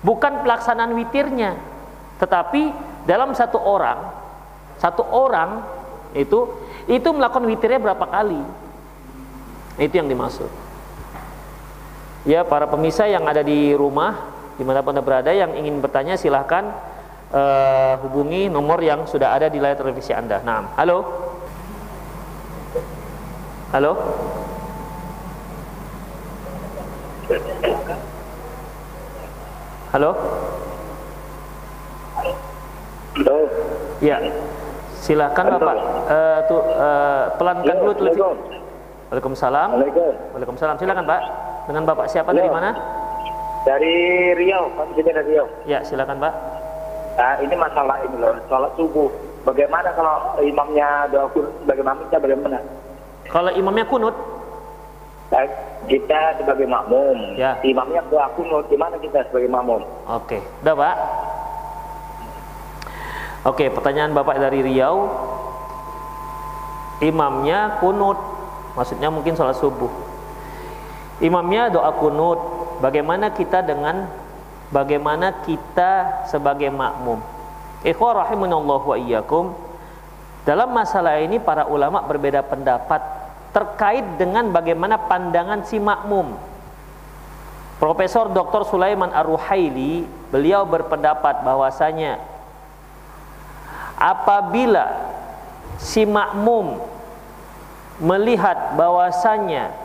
[0.02, 1.69] bukan pelaksanaan witirnya
[2.20, 2.76] tetapi
[3.08, 4.12] dalam satu orang,
[4.76, 5.64] satu orang
[6.12, 6.52] itu
[6.92, 8.42] itu melakukan witirnya berapa kali?
[9.80, 10.52] Itu yang dimaksud.
[12.28, 16.20] Ya, para pemirsa yang ada di rumah, di mana pun anda berada, yang ingin bertanya
[16.20, 16.68] silahkan
[17.32, 20.44] uh, hubungi nomor yang sudah ada di layar televisi anda.
[20.44, 21.08] Nah, halo,
[23.72, 23.94] halo.
[29.90, 30.12] Halo.
[33.20, 33.52] Halo.
[34.00, 34.18] Ya.
[35.04, 35.76] Silakan Bapak.
[36.08, 38.24] Uh, tu, uh, pelankan dulu televisi.
[39.12, 39.70] Waalaikumsalam.
[40.32, 40.76] Waalaikumsalam.
[40.80, 41.22] Silakan Pak.
[41.68, 42.72] Dengan Bapak siapa dari mana?
[43.68, 43.96] Dari
[44.40, 45.52] Riau, kami dari Riau.
[45.68, 46.34] Ya, silakan Pak.
[47.20, 49.12] Nah, ini masalah ini loh, sholat subuh.
[49.44, 52.58] Bagaimana kalau imamnya doa kunut, bagaimana kita bagaimana?
[53.28, 54.16] Kalau imamnya kunut?
[55.28, 55.44] Nah,
[55.92, 57.60] kita sebagai makmum, ya.
[57.68, 59.84] imamnya doa kunut, gimana kita sebagai makmum?
[60.08, 60.96] Oke, udah Pak.
[63.48, 65.08] Oke, pertanyaan Bapak dari Riau.
[67.00, 68.20] Imamnya kunut,
[68.76, 70.10] maksudnya mungkin sholat subuh
[71.20, 72.40] imamnya doa kunut
[72.80, 74.08] bagaimana kita dengan
[74.72, 77.20] bagaimana kita sebagai makmum
[77.84, 79.52] ikhwah rahimunallah wa iyyakum
[80.48, 83.04] dalam masalah ini para ulama berbeda pendapat
[83.52, 86.40] terkait dengan bagaimana pandangan si makmum
[87.80, 88.68] Profesor Dr.
[88.68, 90.04] Sulaiman Ar-Ruhaili
[90.36, 92.20] beliau berpendapat bahwasanya
[94.00, 94.88] apabila
[95.76, 96.80] si makmum
[98.00, 99.76] melihat bahwasanya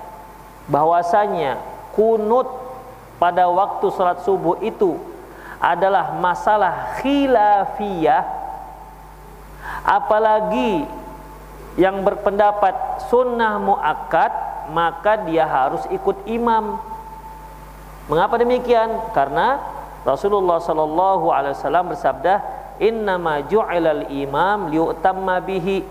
[0.71, 1.59] bahwasanya
[1.93, 2.47] kunut
[3.19, 4.97] pada waktu salat subuh itu
[5.59, 8.23] adalah masalah khilafiyah
[9.83, 10.87] apalagi
[11.75, 14.31] yang berpendapat sunnah muakkad
[14.71, 16.81] maka dia harus ikut imam.
[18.09, 19.13] Mengapa demikian?
[19.13, 19.61] Karena
[20.05, 22.35] Rasulullah sallallahu alaihi wasallam bersabda
[22.83, 25.85] innama ju'ilal imam liutamma bihi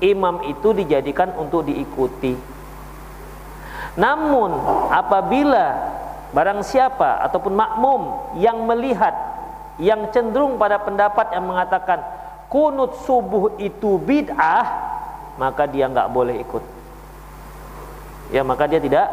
[0.00, 2.34] imam itu dijadikan untuk diikuti.
[3.98, 4.54] Namun
[4.88, 5.76] apabila
[6.30, 8.02] barang siapa ataupun makmum
[8.38, 9.12] yang melihat
[9.82, 12.00] yang cenderung pada pendapat yang mengatakan
[12.46, 14.66] kunut subuh itu bid'ah,
[15.40, 16.64] maka dia nggak boleh ikut.
[18.30, 19.10] Ya, maka dia tidak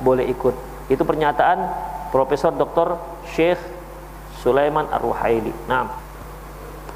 [0.00, 0.54] boleh ikut.
[0.88, 1.66] Itu pernyataan
[2.08, 2.96] Profesor Dr.
[3.36, 3.60] Syekh
[4.40, 5.52] Sulaiman Ar-Ruhaili.
[5.68, 6.05] Nah,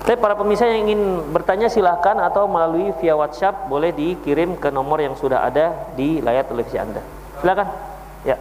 [0.01, 4.97] tapi para pemirsa yang ingin bertanya silahkan atau melalui via WhatsApp boleh dikirim ke nomor
[4.97, 7.05] yang sudah ada di layar televisi Anda.
[7.45, 7.69] Silakan.
[8.25, 8.41] Ya.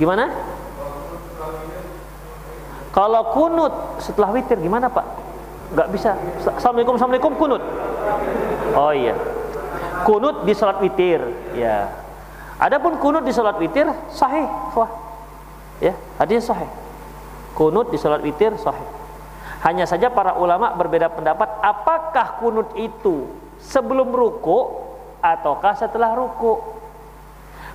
[0.00, 0.32] Gimana?
[2.90, 5.06] Kalau kunut setelah witir gimana Pak?
[5.76, 6.16] Gak bisa.
[6.56, 7.62] Assalamualaikum, assalamualaikum kunut.
[8.74, 9.12] Oh iya.
[10.08, 11.20] Kunut di sholat witir.
[11.52, 11.92] Ya.
[12.56, 14.48] Adapun kunut di sholat witir sahih.
[14.72, 14.90] Wah.
[15.84, 16.70] Ya, hadis sahih.
[17.52, 19.03] Kunut di sholat witir sahih.
[19.64, 23.32] Hanya saja para ulama berbeda pendapat apakah kunut itu
[23.64, 24.84] sebelum ruku
[25.24, 26.60] ataukah setelah ruku.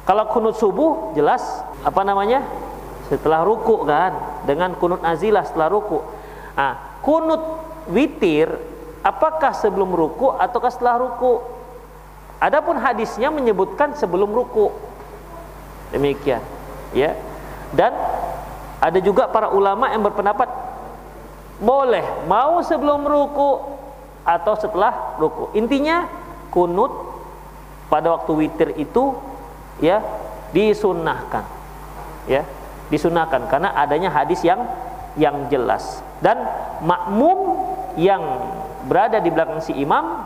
[0.05, 1.41] Kalau kunut subuh jelas
[1.81, 2.45] apa namanya?
[3.09, 4.13] Setelah ruku kan
[4.45, 5.97] dengan kunut nazilah setelah ruku.
[6.53, 7.41] Nah, kunut
[7.89, 8.53] witir
[9.01, 11.41] apakah sebelum ruku ataukah setelah ruku?
[12.37, 14.69] Adapun hadisnya menyebutkan sebelum ruku.
[15.89, 16.45] Demikian,
[16.93, 17.17] ya.
[17.73, 17.97] Dan
[18.77, 20.68] ada juga para ulama yang berpendapat
[21.59, 22.03] boleh.
[22.25, 23.59] Mau sebelum ruku
[24.23, 25.51] atau setelah ruku.
[25.55, 26.07] Intinya
[26.49, 26.91] kunut
[27.91, 29.17] pada waktu witir itu
[29.79, 30.03] ya
[30.51, 31.45] disunahkan
[32.29, 32.45] ya
[32.89, 34.65] disunahkan karena adanya hadis yang
[35.17, 36.01] yang jelas.
[36.21, 36.37] Dan
[36.85, 38.21] makmum yang
[38.85, 40.25] berada di belakang si imam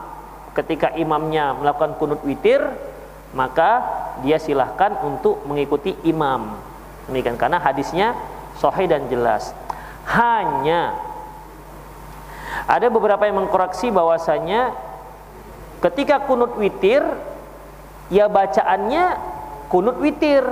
[0.53, 2.61] ketika imamnya melakukan kunut witir
[3.34, 3.81] maka
[4.21, 6.55] dia silahkan untuk mengikuti imam.
[7.09, 7.36] Demikian.
[7.36, 8.13] Karena hadisnya
[8.59, 9.51] sahih dan jelas.
[10.07, 10.93] Hanya
[12.70, 14.74] ada beberapa yang mengkoreksi bahwasanya
[15.84, 17.04] ketika kunut witir
[18.14, 19.18] ya bacaannya
[19.68, 20.45] kunut witir.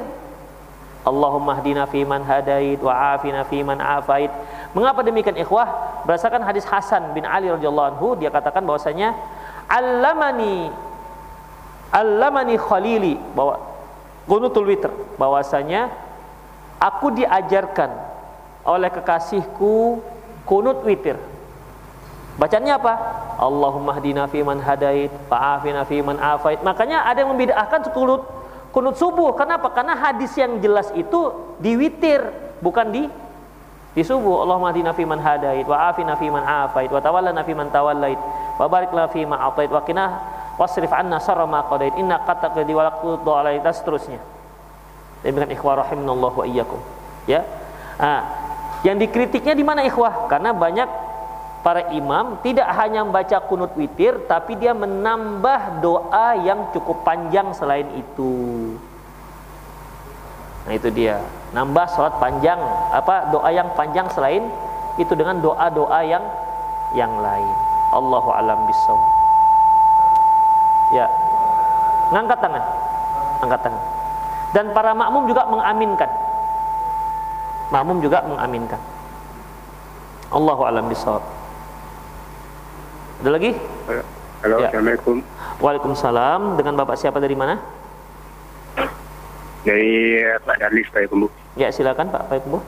[1.02, 4.30] Allahumma hdina fi man hadait wa afina fi man afait.
[4.78, 5.66] Mengapa demikian ikhwah?
[6.06, 9.18] Berdasarkan hadis Hasan bin Ali radhiyallahu anhu dia katakan bahwasanya
[9.66, 10.70] allamani
[11.90, 13.58] allamani khalili bahwa
[14.30, 15.90] kunutul witr bahwasanya
[16.78, 17.90] aku diajarkan
[18.66, 20.00] oleh kekasihku
[20.46, 21.18] kunut witir
[22.40, 22.94] Bacanya apa?
[23.42, 26.64] Allahumma hdina fi man hadait, fa'afina fi man afait.
[26.64, 28.24] Makanya ada yang membid'ahkan kunut
[28.72, 29.36] kunut subuh.
[29.36, 29.72] Kenapa?
[29.76, 32.24] Karena hadis yang jelas itu di witir,
[32.64, 33.04] bukan di
[33.92, 34.48] di subuh.
[34.48, 38.20] Allahumma hdina fi man hadait, wa afina fi man afait, wa tawallana fi man tawallait,
[38.56, 40.06] wa fi ma atait, wa qina
[40.56, 41.92] wasrif anna sarra ma qadait.
[42.00, 44.20] Inna qataka di walaqtu alai dan seterusnya.
[45.22, 46.80] Demikian ikhwah rahimanallahu wa iyyakum.
[47.30, 47.46] Ya.
[48.02, 48.26] Ah,
[48.82, 50.26] yang dikritiknya di mana ikhwah?
[50.26, 51.11] Karena banyak
[51.62, 57.86] para imam tidak hanya membaca kunut witir tapi dia menambah doa yang cukup panjang selain
[57.98, 58.34] itu.
[60.66, 61.22] Nah itu dia
[61.54, 62.58] nambah sholat panjang
[62.94, 64.46] apa doa yang panjang selain
[64.98, 66.22] itu dengan doa-doa yang
[66.94, 67.58] yang lain.
[67.92, 69.12] Allahu alam bisawab.
[70.92, 71.08] Ya.
[72.12, 72.64] Ngangkat tangan.
[73.42, 73.84] Angkat tangan.
[74.52, 76.12] Dan para makmum juga mengaminkan.
[77.72, 78.80] Makmum juga mengaminkan.
[80.32, 81.41] Allahu alam bisawab.
[83.22, 83.54] Ada lagi?
[84.42, 84.74] Halo, ya.
[84.74, 85.22] Assalamualaikum.
[85.62, 86.58] Waalaikumsalam.
[86.58, 87.62] Dengan Bapak siapa dari mana?
[89.62, 91.30] Dari Pak Darlis Payakumbu.
[91.54, 92.66] Ya, silakan Pak Payakumbu.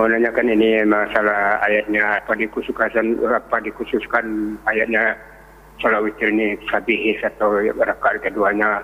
[0.00, 5.12] Mau nanyakan ini masalah ayatnya apa dikhususkan apa dikhususkan ayatnya
[5.76, 8.80] sholat witir ini sabihis atau rakaat keduanya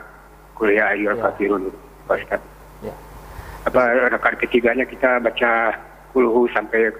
[0.61, 1.25] kuliah ayat ya.
[1.25, 1.73] kafirun
[2.05, 2.37] Ustaz.
[2.85, 2.93] Ya.
[3.65, 5.73] Apa rakaat ketiganya kita baca
[6.13, 6.93] kulhu sampai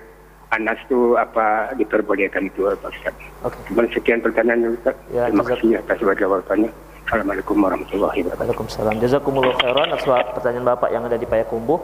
[0.51, 3.15] Anas itu apa diperbolehkan itu Pak Ustaz.
[3.47, 3.55] Oke.
[3.71, 3.87] Okay.
[3.95, 4.99] sekian pertanyaan Ustaz.
[5.15, 6.71] Ya, Terima kasih atas jawabannya.
[7.07, 8.43] Assalamualaikum warahmatullahi wabarakatuh.
[8.51, 8.95] Waalaikumsalam.
[8.99, 11.79] Jazakumullah khairan atas pertanyaan Bapak yang ada di Payakumbuh.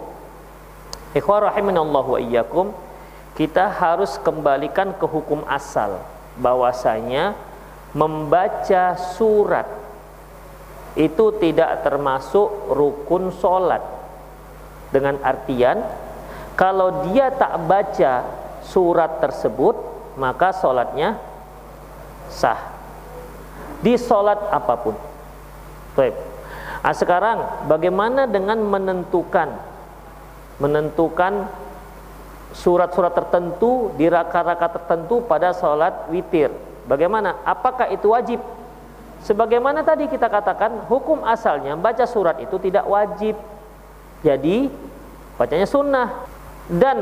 [1.14, 2.66] Ikhwah rahimanallahu wa iyyakum.
[3.38, 6.02] Kita harus kembalikan ke hukum asal
[6.40, 7.36] bahwasanya
[7.94, 9.68] membaca surat
[10.96, 13.84] itu tidak termasuk rukun solat
[14.88, 15.84] dengan artian
[16.56, 19.78] kalau dia tak baca surat tersebut
[20.18, 21.20] maka solatnya
[22.32, 22.58] sah.
[23.84, 24.96] Di solat apa pun.
[25.94, 26.16] Baik.
[26.82, 29.48] Nah, sekarang bagaimana dengan menentukan?
[30.56, 31.50] Menentukan
[32.56, 36.48] surat-surat tertentu di rakaat-rakaat tertentu pada solat witir.
[36.88, 37.44] Bagaimana?
[37.44, 38.40] Apakah itu wajib?
[39.26, 43.34] Sebagaimana tadi kita katakan hukum asalnya baca surat itu tidak wajib.
[44.22, 44.70] Jadi
[45.36, 46.08] bacanya sunnah.
[46.70, 46.98] Dan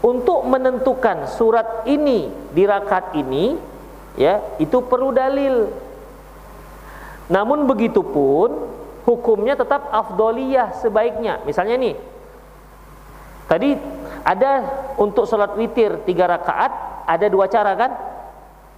[0.00, 3.56] untuk menentukan surat ini di rakaat ini
[4.16, 5.68] ya itu perlu dalil.
[7.30, 8.72] Namun begitu pun
[9.04, 11.44] hukumnya tetap afdoliyah sebaiknya.
[11.44, 11.94] Misalnya nih
[13.44, 13.76] tadi
[14.24, 16.72] ada untuk sholat witir tiga rakaat
[17.04, 17.92] ada dua cara kan?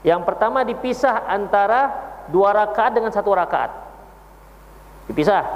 [0.02, 1.94] Yang pertama dipisah antara
[2.26, 3.70] dua rakaat dengan satu rakaat.
[5.06, 5.46] Dipisah.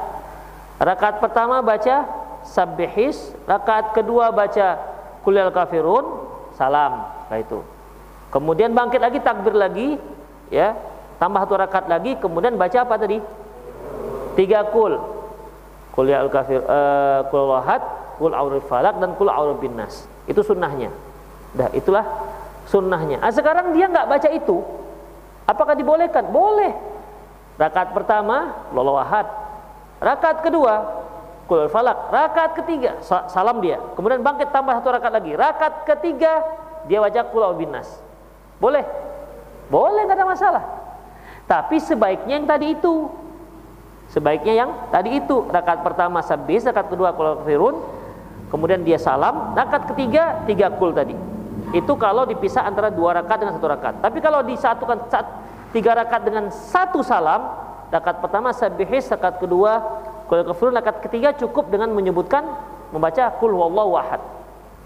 [0.79, 2.07] Rakaat pertama baca
[2.47, 4.96] sabbihis rakaat kedua baca
[5.27, 6.07] kulil kafirun
[6.55, 7.59] salam nah itu.
[8.31, 9.99] Kemudian bangkit lagi takbir lagi
[10.55, 10.79] ya
[11.19, 13.19] tambah satu rakaat lagi kemudian baca apa tadi?
[14.39, 14.95] Tiga kul.
[15.91, 17.83] Kul ya al kafir uh, kul wahad
[18.23, 20.95] kul aurif falak dan kul aurif bin nas itu sunnahnya.
[21.59, 22.07] Dah itulah
[22.71, 23.19] sunnahnya.
[23.19, 24.63] Ah sekarang dia nggak baca itu.
[25.51, 26.31] Apakah dibolehkan?
[26.31, 26.71] Boleh.
[27.59, 29.47] Rakaat pertama lolawahad
[30.01, 30.96] rakaat kedua
[31.47, 32.11] Kul falak.
[32.11, 32.99] Rakaat ketiga
[33.31, 33.79] salam dia.
[33.95, 35.33] Kemudian bangkit tambah satu rakaat lagi.
[35.39, 36.43] Rakaat ketiga
[36.91, 37.87] dia wajah kul binas.
[38.59, 38.83] Boleh?
[39.71, 40.65] Boleh nggak ada masalah.
[41.47, 43.07] Tapi sebaiknya yang tadi itu.
[44.11, 45.47] Sebaiknya yang tadi itu.
[45.47, 47.79] Rakaat pertama sabis, rakaat kedua kul firun.
[48.51, 49.55] Kemudian dia salam.
[49.55, 51.15] Rakaat ketiga tiga kul tadi.
[51.71, 54.03] Itu kalau dipisah antara dua rakaat dengan satu rakaat.
[54.03, 55.11] Tapi kalau disatukan
[55.71, 57.55] tiga rakaat dengan satu salam,
[57.91, 62.43] rakaat pertama sabihis, rakaat kedua kalau kafirun rakaat ketiga cukup dengan menyebutkan
[62.91, 64.19] membaca kul wallahu ahad.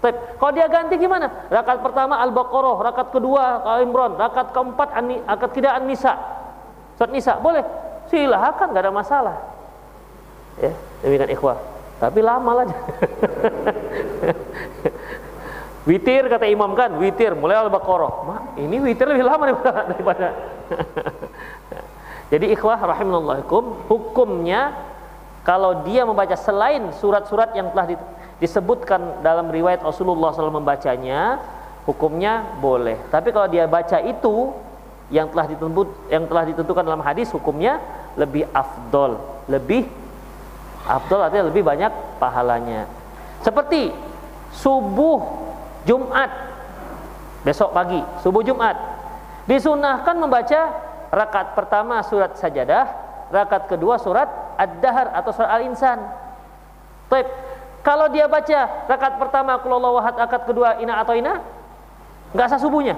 [0.01, 1.29] Baik, kalau dia ganti gimana?
[1.53, 6.13] Rakaat pertama Al-Baqarah, rakaat kedua Al-Imran, rakaat keempat An rakaat tidak An-Nisa.
[6.97, 7.61] Surat Nisa, boleh.
[8.09, 9.37] Silahkan, nggak ada masalah.
[10.57, 10.73] Ya,
[11.05, 11.61] demikian ikhwah.
[12.01, 12.65] Tapi lama lah.
[15.89, 18.57] witir kata imam kan, witir mulai Al-Baqarah.
[18.57, 19.53] ini witir lebih lama
[19.85, 20.33] daripada
[22.33, 24.90] Jadi ikhwah rahimahullahikum, hukumnya
[25.41, 27.97] kalau dia membaca selain surat-surat yang telah
[28.37, 31.41] disebutkan dalam riwayat Rasulullah SAW membacanya,
[31.89, 32.97] hukumnya boleh.
[33.09, 34.53] Tapi kalau dia baca itu
[35.09, 37.81] yang telah ditentu, yang telah ditentukan dalam hadis, hukumnya
[38.17, 39.17] lebih afdol,
[39.49, 39.89] lebih
[40.85, 42.85] afdol artinya lebih banyak pahalanya.
[43.41, 43.89] Seperti
[44.53, 45.21] subuh
[45.85, 46.29] Jumat
[47.41, 48.77] besok pagi, subuh Jumat
[49.49, 50.61] disunahkan membaca
[51.09, 52.85] rakaat pertama surat sajadah,
[53.33, 55.97] rakaat kedua surat Ad-Dahr atau surah Al-Insan.
[57.09, 57.25] Baik.
[57.81, 61.41] Kalau dia baca rakaat pertama kulullah wahad, rakaat kedua ina atau ina,
[62.29, 62.93] enggak sah subuhnya.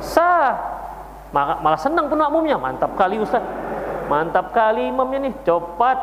[0.00, 0.56] Sah.
[1.32, 2.56] Malah senang pun makmumnya.
[2.56, 3.44] Mantap kali Ustaz.
[4.08, 5.98] Mantap kali imamnya nih, cepat.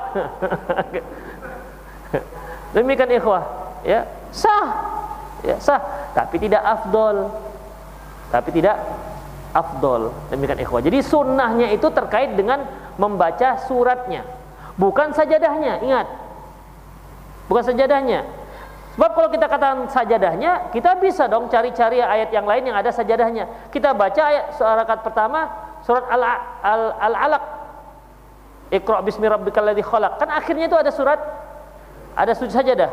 [2.78, 3.44] Demikian ikhwah,
[3.82, 4.06] ya.
[4.30, 4.70] Sah.
[5.40, 5.80] Ya, sah,
[6.14, 7.32] tapi tidak afdol.
[8.30, 8.78] Tapi tidak
[9.50, 10.14] afdol.
[10.30, 10.82] Demikian ikhwah.
[10.86, 12.66] Jadi sunnahnya itu terkait dengan
[13.02, 14.39] membaca suratnya
[14.80, 16.08] bukan sajadahnya ingat
[17.52, 18.24] bukan sajadahnya
[19.00, 23.72] Sebab kalau kita katakan sajadahnya, kita bisa dong cari-cari ayat yang lain yang ada sajadahnya.
[23.72, 25.48] Kita baca ayat rakaat pertama
[25.88, 27.44] surat Al-Alaq.
[28.76, 30.20] Iqra bismi rabbikal ladzi khalaq.
[30.20, 31.16] Kan akhirnya itu ada surat
[32.12, 32.92] ada sujud sajadah.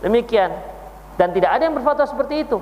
[0.00, 0.56] Demikian.
[1.20, 2.56] Dan tidak ada yang berfatwa seperti itu.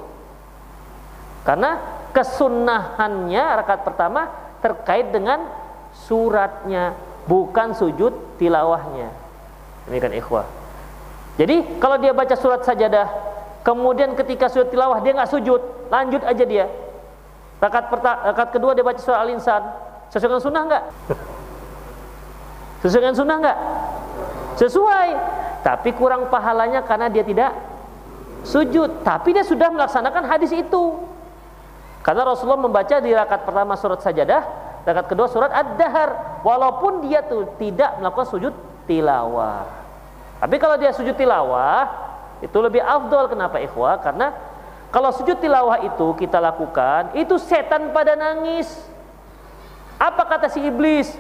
[1.47, 1.79] Karena
[2.11, 4.27] kesunahannya rakaat pertama
[4.59, 5.47] terkait dengan
[5.95, 9.13] suratnya, bukan sujud tilawahnya.
[9.89, 10.47] Demikian ikhwah.
[11.37, 13.11] Jadi kalau dia baca surat sajadah,
[13.67, 15.61] kemudian ketika sujud tilawah dia nggak sujud,
[15.91, 16.67] lanjut aja dia.
[17.59, 17.87] Rakaat
[18.33, 19.63] rakaat kedua dia baca surat Al-Insan,
[20.13, 20.85] sesuai dengan sunnah nggak?
[22.85, 23.59] Sesuai dengan sunnah nggak?
[24.61, 25.09] Sesuai.
[25.65, 27.57] Tapi kurang pahalanya karena dia tidak
[28.45, 29.01] sujud.
[29.01, 31.01] Tapi dia sudah melaksanakan hadis itu.
[32.05, 34.45] Karena Rasulullah membaca di rakaat pertama surat sajadah,
[34.85, 38.53] rakaat kedua surat Ad-Dahar, walaupun dia tuh tidak melakukan sujud
[38.85, 39.65] tilawah.
[40.39, 41.89] Tapi kalau dia sujud tilawah
[42.45, 43.97] itu lebih afdol kenapa ikhwah?
[44.05, 44.37] Karena
[44.93, 48.69] kalau sujud tilawah itu kita lakukan, itu setan pada nangis.
[49.97, 51.11] Apa kata si iblis?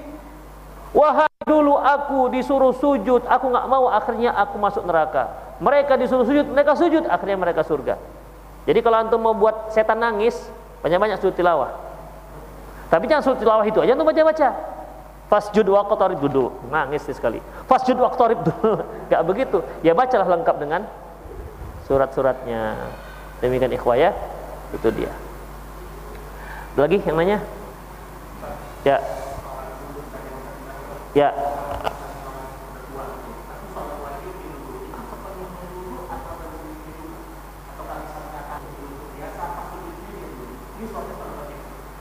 [0.95, 5.27] Wahai dulu aku disuruh sujud, aku nggak mau, akhirnya aku masuk neraka.
[5.59, 7.99] Mereka disuruh sujud, mereka sujud, akhirnya mereka surga.
[8.65, 10.39] Jadi kalau antum mau buat setan nangis,
[10.87, 11.84] banyak-banyak sujud tilawah.
[12.95, 14.55] Tapi jangan sujud tilawah itu aja, antum baca-baca.
[15.27, 17.43] Fasjud waqtarib duduk, nangis sekali.
[17.67, 19.59] Fasjud waqtarib dulu, enggak begitu.
[19.83, 20.87] Ya bacalah lengkap dengan
[21.91, 22.79] surat-suratnya.
[23.43, 24.15] Demikian ikhwah ya.
[24.71, 25.11] Itu dia.
[26.79, 27.43] Lagi yang nanya?
[28.87, 29.03] Ya.
[31.19, 31.35] Ya.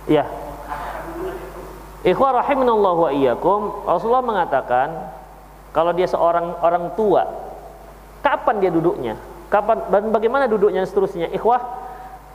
[0.06, 0.53] Ya.
[2.04, 4.92] Ikhwah rahimanallahu wa iyyakum, Rasulullah mengatakan
[5.72, 7.24] kalau dia seorang orang tua,
[8.20, 9.16] kapan dia duduknya?
[9.48, 11.32] Kapan dan bagaimana duduknya dan seterusnya?
[11.32, 11.64] Ikhwah,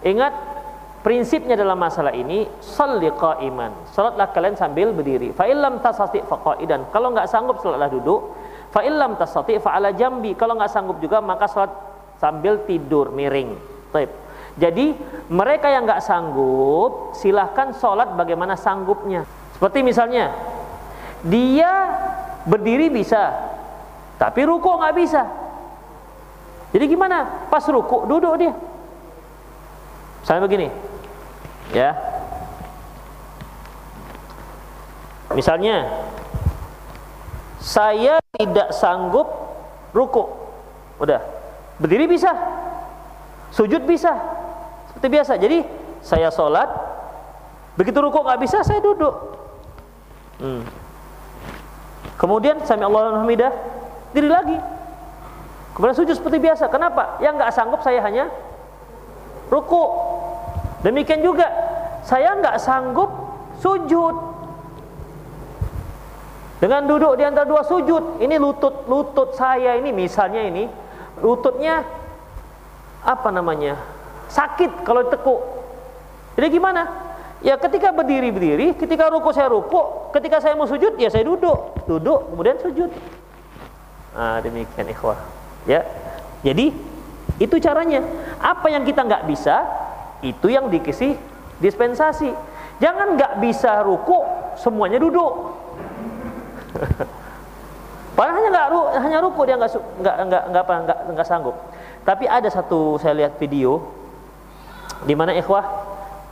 [0.09, 0.33] ingat
[1.05, 3.93] prinsipnya dalam masalah ini shalli qa'iman.
[3.93, 5.37] Salatlah kalian sambil berdiri.
[5.37, 6.89] Fa illam tasati fa qa'idan.
[6.89, 8.35] Kalau enggak sanggup salatlah duduk.
[8.73, 10.33] Fa illam tasati fa ala jambi.
[10.33, 11.73] Kalau enggak sanggup juga maka salat
[12.19, 13.55] sambil tidur miring.
[13.93, 14.11] Baik.
[14.59, 14.91] Jadi
[15.31, 19.23] mereka yang enggak sanggup silahkan sholat bagaimana sanggupnya.
[19.59, 20.31] Seperti misalnya
[21.27, 21.71] dia
[22.47, 23.35] berdiri bisa,
[24.15, 25.27] tapi ruku nggak bisa.
[26.71, 27.51] Jadi gimana?
[27.51, 28.55] Pas ruku duduk dia.
[30.23, 30.69] Misalnya begini,
[31.75, 31.91] ya.
[35.35, 35.91] Misalnya
[37.59, 39.27] saya tidak sanggup
[39.91, 40.23] ruku,
[41.03, 41.19] udah
[41.83, 42.31] berdiri bisa,
[43.51, 44.15] sujud bisa,
[44.93, 45.33] seperti biasa.
[45.35, 45.67] Jadi
[45.99, 46.71] saya sholat,
[47.75, 49.48] begitu ruku nggak bisa, saya duduk.
[50.39, 50.63] Hmm.
[52.19, 53.53] Kemudian sami Allah hamidah
[54.15, 54.59] diri lagi.
[55.75, 56.67] Kemudian sujud seperti biasa.
[56.67, 57.23] Kenapa?
[57.23, 58.27] Yang nggak sanggup saya hanya
[59.51, 59.85] ruku.
[60.83, 61.47] Demikian juga
[62.03, 63.11] saya nggak sanggup
[63.63, 64.15] sujud.
[66.59, 70.67] Dengan duduk di antara dua sujud, ini lutut lutut saya ini misalnya ini
[71.23, 71.87] lututnya
[73.07, 73.79] apa namanya?
[74.29, 75.41] sakit kalau ditekuk.
[76.37, 77.08] Jadi gimana?
[77.39, 81.87] Ya ketika berdiri berdiri, ketika ruku saya ruku, ketika saya mau sujud ya saya duduk,
[81.87, 82.91] duduk kemudian sujud.
[84.19, 85.23] Nah, demikian ikhwah.
[85.63, 85.87] Ya.
[86.43, 86.75] Jadi
[87.39, 88.03] itu caranya.
[88.43, 89.63] Apa yang kita nggak bisa,
[90.27, 91.15] itu yang dikasih
[91.63, 92.35] dispensasi.
[92.83, 94.19] Jangan nggak bisa ruku,
[94.59, 95.55] semuanya duduk.
[98.19, 98.69] Padahal hanya nggak
[98.99, 101.55] hanya ruku dia nggak nggak nggak nggak nggak nggak sanggup.
[102.03, 103.95] Tapi ada satu saya lihat video
[105.07, 105.63] di mana ikhwah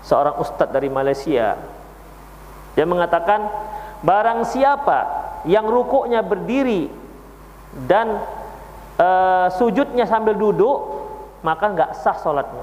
[0.07, 1.59] seorang ustadz dari Malaysia.
[2.78, 3.50] Dia mengatakan
[4.07, 4.98] barang siapa
[5.50, 6.86] yang rukuknya berdiri
[7.90, 8.22] dan
[9.02, 10.78] uh, sujudnya sambil duduk
[11.42, 12.62] maka nggak sah sholatnya.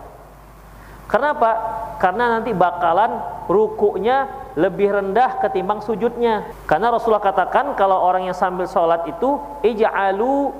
[1.11, 1.83] Kenapa?
[2.03, 3.15] karena nanti bakalan
[3.47, 4.27] rukuknya
[4.59, 6.51] lebih rendah ketimbang sujudnya.
[6.67, 10.51] Karena Rasulullah katakan kalau orang yang sambil sholat itu ija'alu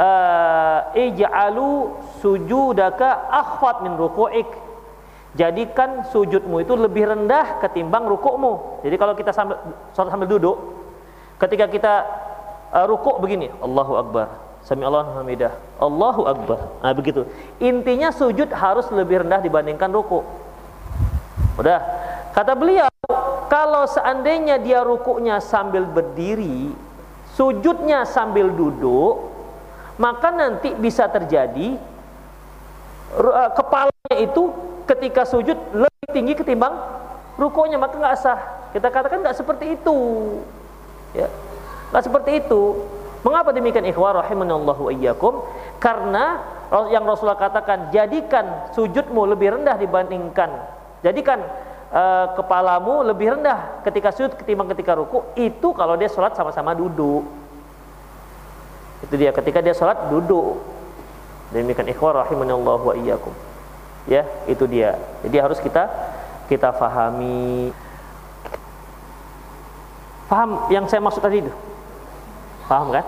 [0.00, 1.92] uh, ija'alu
[2.24, 4.48] sujudaka akhfat min ruku'ik
[5.36, 8.82] jadikan sujudmu itu lebih rendah ketimbang rukukmu.
[8.82, 9.60] Jadi kalau kita sambil
[9.92, 10.56] sholat sambil duduk,
[11.36, 11.94] ketika kita
[12.72, 14.26] uh, rukuk begini, Allahu Akbar,
[14.64, 16.58] Sami Allah hamidah, Allahu Akbar.
[16.82, 17.22] Nah begitu.
[17.62, 20.26] Intinya sujud harus lebih rendah dibandingkan rukuk.
[21.60, 21.78] Udah.
[22.34, 22.90] Kata beliau,
[23.48, 26.74] kalau seandainya dia rukuknya sambil berdiri,
[27.32, 29.32] sujudnya sambil duduk,
[29.96, 31.80] maka nanti bisa terjadi
[33.16, 34.52] uh, kepalanya itu
[34.86, 36.74] ketika sujud lebih tinggi ketimbang
[37.36, 38.40] rukonya maka nggak sah.
[38.72, 39.98] Kita katakan nggak seperti itu.
[41.12, 41.28] Ya
[41.90, 42.62] nggak seperti itu.
[43.26, 45.42] Mengapa demikian ikhwah rahimanallahu iyyakum?
[45.82, 46.38] Karena
[46.90, 50.50] yang Rasulullah katakan jadikan sujudmu lebih rendah dibandingkan
[51.02, 51.38] jadikan
[51.94, 55.26] uh, kepalamu lebih rendah ketika sujud ketimbang ketika ruku.
[55.34, 57.26] Itu kalau dia sholat sama-sama duduk.
[59.02, 60.62] Itu dia ketika dia sholat duduk.
[61.54, 63.34] Demikian ikhwah rahimanallahu wa iyyakum
[64.06, 64.98] ya itu dia.
[65.26, 65.90] Jadi harus kita
[66.46, 67.70] kita fahami.
[70.26, 71.52] Paham yang saya maksud tadi itu?
[72.66, 73.06] Paham kan?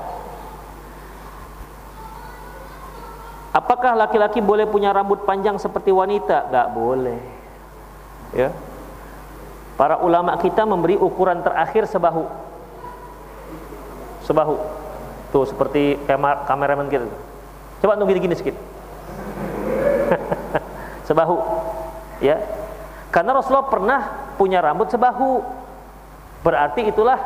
[3.50, 6.46] Apakah laki-laki boleh punya rambut panjang seperti wanita?
[6.46, 7.18] Gak boleh.
[8.30, 8.54] Ya.
[9.74, 12.30] Para ulama kita memberi ukuran terakhir sebahu.
[14.22, 14.54] Sebahu.
[15.34, 17.10] Tuh seperti kamer kameramen kita
[17.78, 18.58] coba tunggu gini-gini sedikit
[21.08, 21.40] sebahu.
[22.20, 22.44] Ya.
[23.08, 24.00] Karena Rasulullah pernah
[24.36, 25.40] punya rambut sebahu.
[26.44, 27.16] Berarti itulah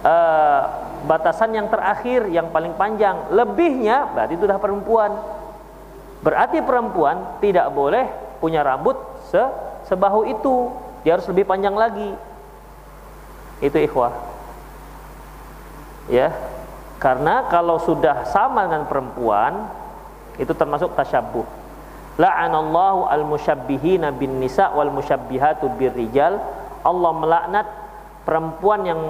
[0.00, 0.62] uh,
[1.04, 3.28] batasan yang terakhir yang paling panjang.
[3.28, 5.12] Lebihnya berarti itu sudah perempuan.
[6.24, 8.08] Berarti perempuan tidak boleh
[8.40, 8.96] punya rambut
[9.28, 9.44] se
[9.84, 10.72] sebahu itu.
[11.04, 12.16] Dia harus lebih panjang lagi.
[13.60, 14.16] Itu ikhwah.
[16.08, 16.32] Ya.
[16.96, 19.68] Karena kalau sudah sama dengan perempuan
[20.40, 21.65] itu termasuk tasyabuh
[22.16, 26.40] la'anallahu al-musyabbihina bin nisa wal musyabbihatu bir rijal
[26.80, 27.66] Allah melaknat
[28.26, 29.00] perempuan yang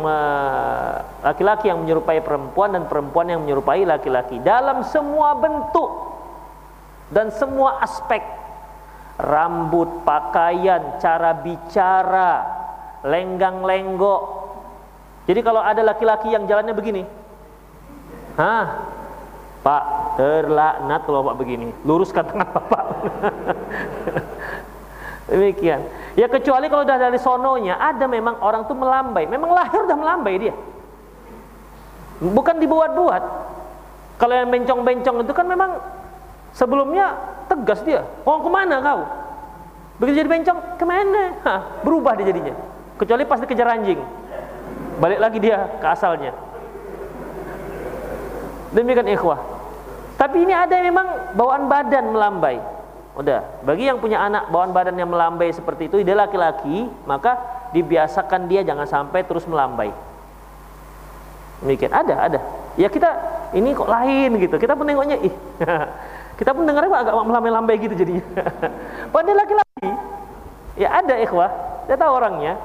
[1.25, 4.41] laki-laki yang menyerupai perempuan dan perempuan yang menyerupai laki-laki.
[4.45, 5.89] Dalam semua bentuk
[7.09, 8.21] dan semua aspek.
[9.17, 12.33] Rambut, pakaian, cara bicara,
[13.01, 14.23] lenggang-lenggok.
[15.25, 17.03] Jadi kalau ada laki-laki yang jalannya begini,
[18.37, 18.93] hah,
[19.67, 22.85] Pak, terlaknat kalau Pak begini, luruskan tangan Bapak.
[25.35, 25.83] Demikian.
[26.15, 30.39] Ya kecuali kalau sudah dari sononya, ada memang orang tuh melambai, memang lahir udah melambai
[30.39, 30.55] dia.
[32.23, 33.23] Bukan dibuat-buat.
[34.23, 35.83] Kalau yang bencong-bencong itu kan memang
[36.55, 37.19] sebelumnya
[37.51, 38.07] tegas dia.
[38.23, 39.03] Mau ke mana kau?
[39.99, 42.55] Begitu jadi bencong ke mana Hah, berubah dia jadinya.
[43.03, 43.99] Kecuali pas dikejar anjing.
[45.03, 46.31] Balik lagi dia ke asalnya.
[48.71, 49.56] Demikian ikhwah
[50.17, 52.57] tapi ini ada memang bawaan badan melambai.
[53.17, 57.41] Udah bagi yang punya anak bawaan badan yang melambai seperti itu dia laki-laki maka
[57.73, 59.93] dibiasakan dia jangan sampai terus melambai.
[61.61, 61.93] Demikian.
[61.93, 62.41] Ada ada.
[62.77, 63.09] Ya kita
[63.57, 64.57] ini kok lain gitu.
[64.61, 65.33] Kita pun nengoknya ih
[66.37, 68.25] Kita pun dengar agak melambai-lambai gitu jadinya.
[69.15, 69.89] Padahal laki-laki,
[70.77, 71.49] ya ada ikhwah,
[71.89, 72.61] saya tahu orangnya,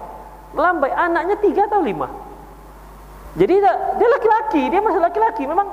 [0.52, 2.12] melambai anaknya tiga atau lima.
[3.40, 5.72] Jadi dia laki-laki, dia masih laki-laki, memang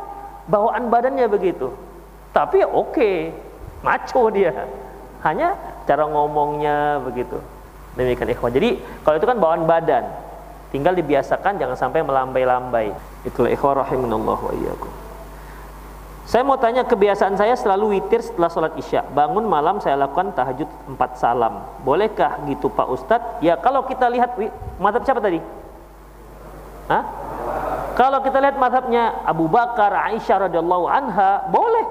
[0.49, 1.71] bawaan badannya begitu.
[2.33, 3.31] Tapi ya oke,
[3.85, 4.53] maco dia.
[5.23, 7.39] Hanya cara ngomongnya begitu.
[7.95, 8.51] Demikian ikhwah.
[8.51, 10.05] Jadi kalau itu kan bawaan badan,
[10.71, 12.95] tinggal dibiasakan jangan sampai melambai-lambai.
[13.27, 14.93] Itulah ikhwah rahimunallah wa iyyakum.
[16.29, 19.01] Saya mau tanya kebiasaan saya selalu witir setelah sholat isya.
[19.01, 21.65] Bangun malam saya lakukan tahajud empat salam.
[21.81, 23.41] Bolehkah gitu Pak Ustadz?
[23.41, 24.37] Ya kalau kita lihat
[24.77, 25.41] madhab siapa tadi?
[26.93, 27.05] Hah?
[27.99, 31.87] Kalau kita lihat madhabnya Abu Bakar, Aisyah radhiyallahu anha, boleh.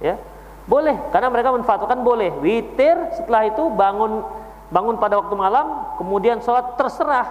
[0.00, 0.16] Ya,
[0.64, 0.96] boleh.
[1.12, 2.32] Karena mereka menfatwakan boleh.
[2.40, 4.24] Witir setelah itu bangun
[4.72, 7.28] bangun pada waktu malam, kemudian sholat terserah.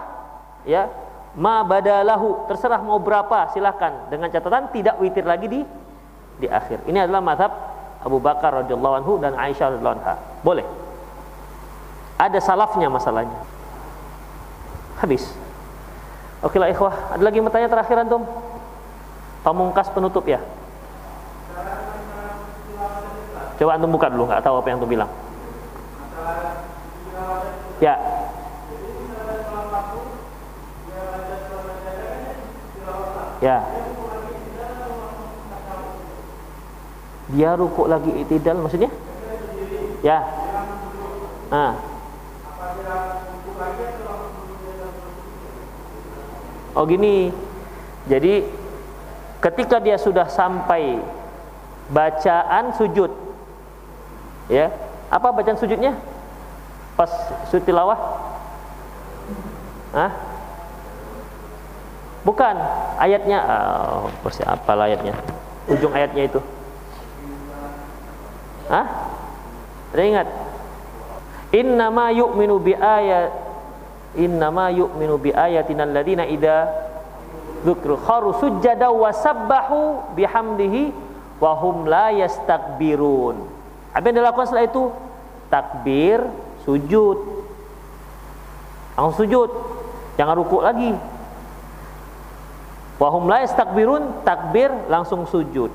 [0.69, 0.85] Ya,
[1.37, 5.61] ma badalahu terserah mau berapa silahkan dengan catatan tidak witir lagi di
[6.41, 7.53] di akhir ini adalah mazhab
[8.01, 10.65] Abu Bakar radhiyallahu anhu dan Aisyah radhiyallahu anha boleh
[12.17, 13.37] ada salafnya masalahnya
[14.97, 15.29] habis
[16.47, 18.23] oke lah ikhwah ada lagi bertanya terakhir antum
[19.43, 20.39] pamungkas penutup ya
[23.59, 25.11] coba antum buka dulu nggak tahu apa yang antum bilang
[27.83, 27.99] ya
[33.37, 33.61] Ya.
[37.27, 38.89] Dia rukuk lagi itidal maksudnya?
[40.01, 40.25] Ya.
[41.53, 41.96] Ah.
[46.77, 47.33] Oh gini.
[48.05, 48.45] Jadi
[49.41, 51.01] ketika dia sudah sampai
[51.89, 53.09] bacaan sujud.
[54.45, 54.69] Ya.
[55.09, 55.97] Apa bacaan sujudnya?
[56.93, 57.09] Pas
[57.49, 57.97] sujud tilawah?
[59.97, 60.11] Hah?
[62.21, 62.55] Bukan
[63.01, 64.11] ayatnya oh,
[64.45, 65.17] apa ayatnya?
[65.65, 66.39] Ujung ayatnya itu.
[68.69, 68.85] Hah?
[69.95, 70.27] Ada ingat?
[71.55, 73.46] Innama yu'minu bi ayat
[74.15, 76.71] Innama yu'minu bi ayatina alladziina idza
[77.67, 80.95] dzukru kharu sujada wa sabbahu bihamdihi
[81.43, 83.35] wa hum la yastakbirun.
[83.91, 84.83] Apa yang dilakukan setelah itu?
[85.51, 86.23] Takbir,
[86.63, 87.17] sujud.
[88.95, 89.49] Langsung sujud.
[90.17, 90.93] Jangan rukuk lagi.
[92.97, 95.69] Wahum la yastakbirun takbir langsung sujud.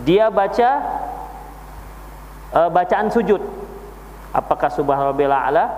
[0.00, 0.70] dia baca
[2.56, 3.44] uh, bacaan sujud
[4.32, 5.68] apakah subhanallah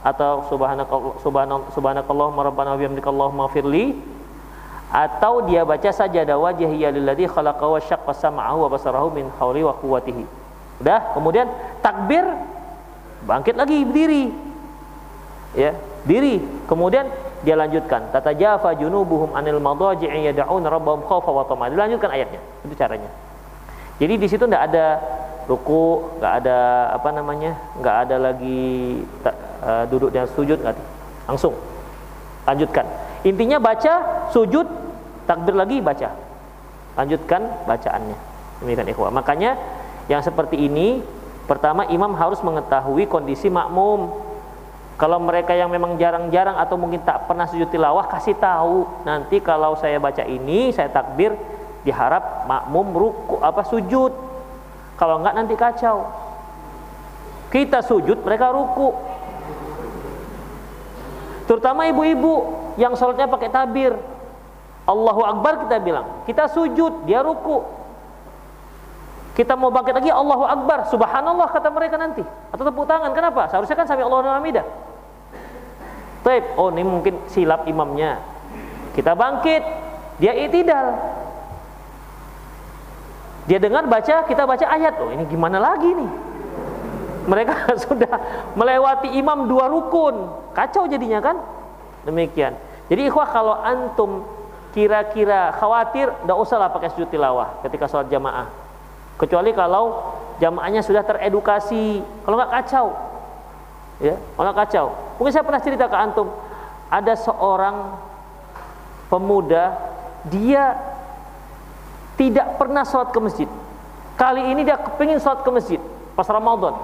[0.00, 1.20] atau subhanakallah
[1.76, 4.00] subhanakallahumma rabbana bihamdikallahumma firli
[4.90, 9.76] atau dia baca saja wajhiya lilladzi khalaqa wa syaqqa sam'ahu wa basarahu min hauli wa
[9.78, 10.24] quwwatihi.
[10.82, 11.46] Udah, kemudian
[11.84, 12.26] takbir
[13.22, 14.32] bangkit lagi berdiri.
[15.54, 15.76] Ya,
[16.08, 16.40] diri.
[16.66, 17.06] Kemudian
[17.44, 21.70] dia lanjutkan tatajafa junubuhum anil madaji'i yad'un rabbahum khawfa wa tama.
[21.70, 22.40] Dilanjutkan ayatnya.
[22.66, 23.10] Itu caranya.
[24.00, 24.86] Jadi di situ tidak ada
[25.44, 26.58] ruku, nggak ada
[26.96, 29.04] apa namanya, nggak ada lagi
[29.62, 30.76] uh, duduk dan sujud nggak
[31.28, 31.54] langsung.
[32.48, 32.86] Lanjutkan.
[33.22, 34.66] Intinya baca sujud
[35.28, 36.10] takbir lagi baca.
[36.96, 38.16] Lanjutkan bacaannya.
[38.64, 39.12] Demikian ikhwah.
[39.12, 39.56] Makanya
[40.10, 41.00] yang seperti ini
[41.46, 44.28] pertama imam harus mengetahui kondisi makmum.
[45.00, 48.84] Kalau mereka yang memang jarang-jarang atau mungkin tak pernah sujud tilawah kasih tahu.
[49.08, 51.32] Nanti kalau saya baca ini saya takbir
[51.88, 54.12] diharap makmum ruku apa sujud.
[55.00, 56.04] Kalau enggak nanti kacau.
[57.48, 59.09] Kita sujud mereka ruku
[61.50, 62.46] terutama ibu-ibu
[62.78, 63.90] yang sholatnya pakai tabir.
[64.86, 66.22] Allahu Akbar kita bilang.
[66.22, 67.66] Kita sujud dia ruku.
[69.34, 70.86] Kita mau bangkit lagi Allahu Akbar.
[70.86, 72.22] Subhanallah kata mereka nanti.
[72.54, 73.10] Atau tepuk tangan.
[73.10, 73.50] Kenapa?
[73.50, 74.62] Seharusnya kan sampai Allah hamidah
[76.20, 78.22] Taib, oh ini mungkin silap imamnya.
[78.94, 79.62] Kita bangkit.
[80.22, 80.86] Dia itidal.
[83.50, 85.02] Dia dengar baca kita baca ayat.
[85.02, 86.29] Oh ini gimana lagi nih
[87.30, 88.14] mereka sudah
[88.58, 90.34] melewati imam dua rukun.
[90.50, 91.38] Kacau jadinya kan?
[92.02, 92.58] Demikian.
[92.90, 94.26] Jadi ikhwah kalau antum
[94.74, 98.50] kira-kira khawatir tidak usahlah pakai sujud tilawah ketika sholat jamaah.
[99.14, 102.02] Kecuali kalau jamaahnya sudah teredukasi.
[102.26, 102.86] Kalau nggak kacau.
[104.02, 104.86] Ya kalau kacau.
[105.22, 106.26] Mungkin saya pernah cerita ke antum.
[106.90, 107.94] Ada seorang
[109.06, 109.78] pemuda
[110.26, 110.74] dia
[112.18, 113.48] tidak pernah sholat ke masjid.
[114.18, 115.80] Kali ini dia kepingin sholat ke masjid
[116.20, 116.74] pas Ramadan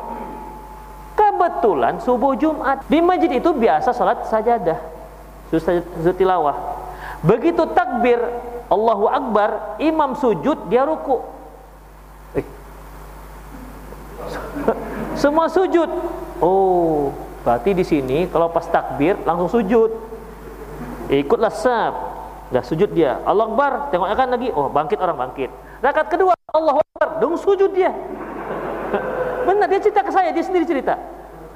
[1.37, 4.81] kebetulan subuh Jumat di masjid itu biasa sholat sajadah
[6.17, 6.57] tilawah
[7.25, 8.21] Begitu takbir
[8.67, 11.23] Allahu Akbar, imam sujud, dia ruku.
[12.35, 12.47] Eh.
[15.23, 15.87] Semua sujud.
[16.43, 17.15] Oh,
[17.47, 19.91] berarti di sini kalau pas takbir langsung sujud.
[21.07, 21.95] Ikutlah sab.
[22.51, 23.23] Dah sujud dia.
[23.23, 24.49] Allah Akbar, tengoknya kan lagi.
[24.51, 25.51] Oh, bangkit orang bangkit.
[25.83, 27.95] Rakaat kedua Allahu Akbar, dong sujud dia.
[29.47, 30.99] Benar dia cerita ke saya, dia sendiri cerita.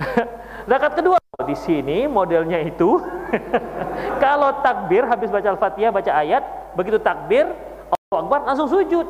[0.70, 3.00] Rakaat kedua di sini modelnya itu
[4.24, 6.42] kalau takbir habis baca Al-Fatihah baca ayat,
[6.76, 7.48] begitu takbir
[7.90, 9.06] Allahu Akbar langsung sujud.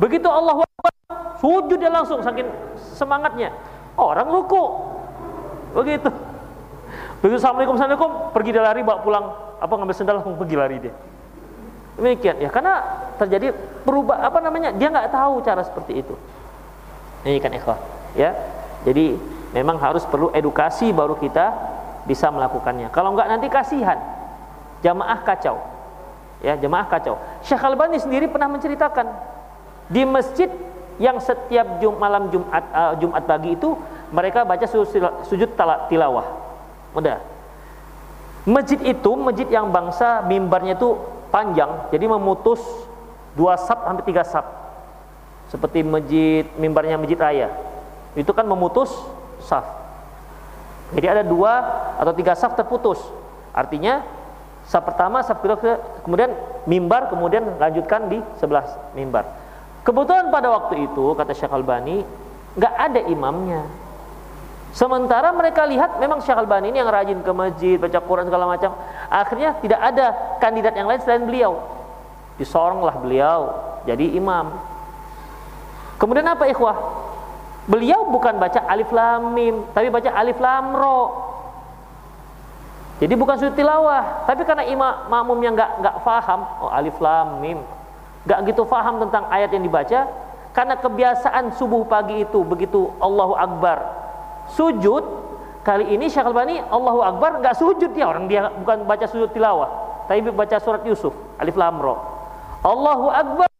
[0.00, 0.92] Begitu Allahu Akbar
[1.38, 2.48] sujud dia langsung saking
[2.96, 3.52] semangatnya.
[3.96, 4.62] Orang ruku.
[5.76, 6.08] Begitu.
[7.20, 9.24] Begitu Assalamualaikum Assalamualaikum pergi dia lari bawa pulang
[9.62, 10.94] apa ngambil sendal langsung pergi lari dia.
[11.92, 12.82] Demikian ya karena
[13.20, 13.52] terjadi
[13.84, 16.14] perubah apa namanya dia nggak tahu cara seperti itu.
[17.22, 17.78] Ini kan ikhwah
[18.18, 18.34] ya.
[18.82, 19.14] Jadi
[19.52, 21.52] memang harus perlu edukasi baru kita
[22.08, 22.90] bisa melakukannya.
[22.90, 24.00] Kalau enggak nanti kasihan.
[24.82, 25.62] Jamaah kacau.
[26.42, 27.14] Ya jamaah kacau.
[27.46, 29.06] Syekh Albani sendiri pernah menceritakan
[29.86, 30.50] di masjid
[30.98, 33.78] yang setiap jum malam Jumat uh, Jumat pagi itu
[34.10, 34.66] mereka baca
[35.28, 35.54] sujud
[35.86, 36.26] tilawah.
[36.98, 37.22] Udah
[38.42, 40.98] masjid itu masjid yang bangsa mimbarnya itu
[41.30, 42.58] panjang jadi memutus
[43.38, 44.42] dua sab sampai tiga sab
[45.46, 47.48] seperti masjid mimbarnya masjid raya.
[48.18, 48.90] Itu kan memutus
[49.52, 49.68] saf.
[50.96, 51.60] Jadi ada dua
[52.00, 52.96] atau tiga saf terputus.
[53.52, 54.00] Artinya
[54.64, 55.60] saf pertama, saf kedua,
[56.00, 56.32] kemudian
[56.64, 58.64] mimbar, kemudian lanjutkan di sebelah
[58.96, 59.28] mimbar.
[59.84, 62.00] Kebetulan pada waktu itu kata Syekh Albani
[62.56, 63.68] nggak ada imamnya.
[64.72, 68.72] Sementara mereka lihat memang Syekh Albani ini yang rajin ke masjid, baca Quran segala macam.
[69.12, 71.60] Akhirnya tidak ada kandidat yang lain selain beliau.
[72.40, 73.52] Disoronglah beliau
[73.84, 74.56] jadi imam.
[76.00, 76.76] Kemudian apa ikhwah?
[77.72, 81.00] Beliau bukan baca alif lam mim, tapi baca alif lam ro.
[83.00, 87.40] Jadi bukan sujud tilawah, tapi karena imam makmum yang nggak nggak faham, oh alif lam
[87.40, 87.64] mim,
[88.28, 90.04] nggak gitu faham tentang ayat yang dibaca,
[90.52, 94.04] karena kebiasaan subuh pagi itu begitu Allahu Akbar
[94.52, 95.00] sujud
[95.64, 98.04] kali ini Syekh Albani Allahu Akbar nggak sujud dia.
[98.04, 99.70] Orang dia bukan baca sujud tilawah
[100.10, 101.96] tapi baca surat Yusuf alif lam ro.
[102.62, 103.50] Allahu Akbar.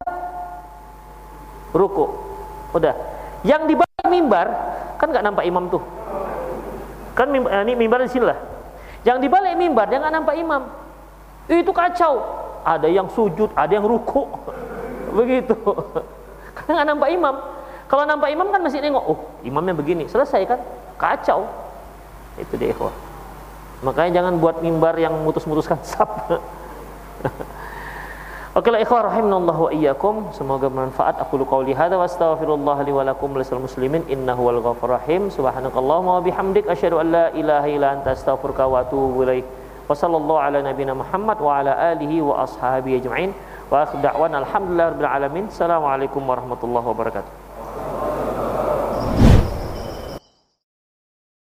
[1.72, 2.04] Ruku.
[2.76, 2.92] Udah.
[3.42, 4.46] Yang di balik mimbar
[5.00, 5.80] kan nggak nampak imam tuh.
[7.16, 8.36] Kan mimbar, eh, ini mimbar di sini lah.
[9.02, 10.68] Yang di balik mimbar dia nggak nampak imam.
[11.48, 12.20] Itu kacau.
[12.62, 14.28] Ada yang sujud, ada yang ruku.
[15.18, 15.56] Begitu.
[16.56, 17.34] Karena nggak nampak imam.
[17.88, 20.60] Kalau nampak imam kan masih nengok, oh imamnya begini, selesai kan?
[20.96, 21.44] Kacau.
[22.40, 22.94] Itu ikhwah.
[23.84, 26.08] Makanya jangan buat mimbar yang mutus-mutuskan sab.
[28.52, 30.28] Oke, ikhwah rahimanallah wa iyyakum.
[30.36, 31.16] Semoga bermanfaat.
[31.24, 35.32] Aku lu qauli hadza wa astaghfirullah li wa lakum lisal muslimin innahu wal ghafur rahim.
[35.32, 39.48] Subhanakallahumma wa bihamdik asyhadu an la ilaha illa anta astaghfiruka wa atubu ilaik.
[39.88, 43.32] Wa sallallahu ala nabiyyina Muhammad wa ala alihi wa ashabihi ajma'in.
[43.72, 45.44] Wa akhir da'wana alhamdulillah rabbil alamin.
[45.48, 47.32] Assalamualaikum warahmatullahi wabarakatuh.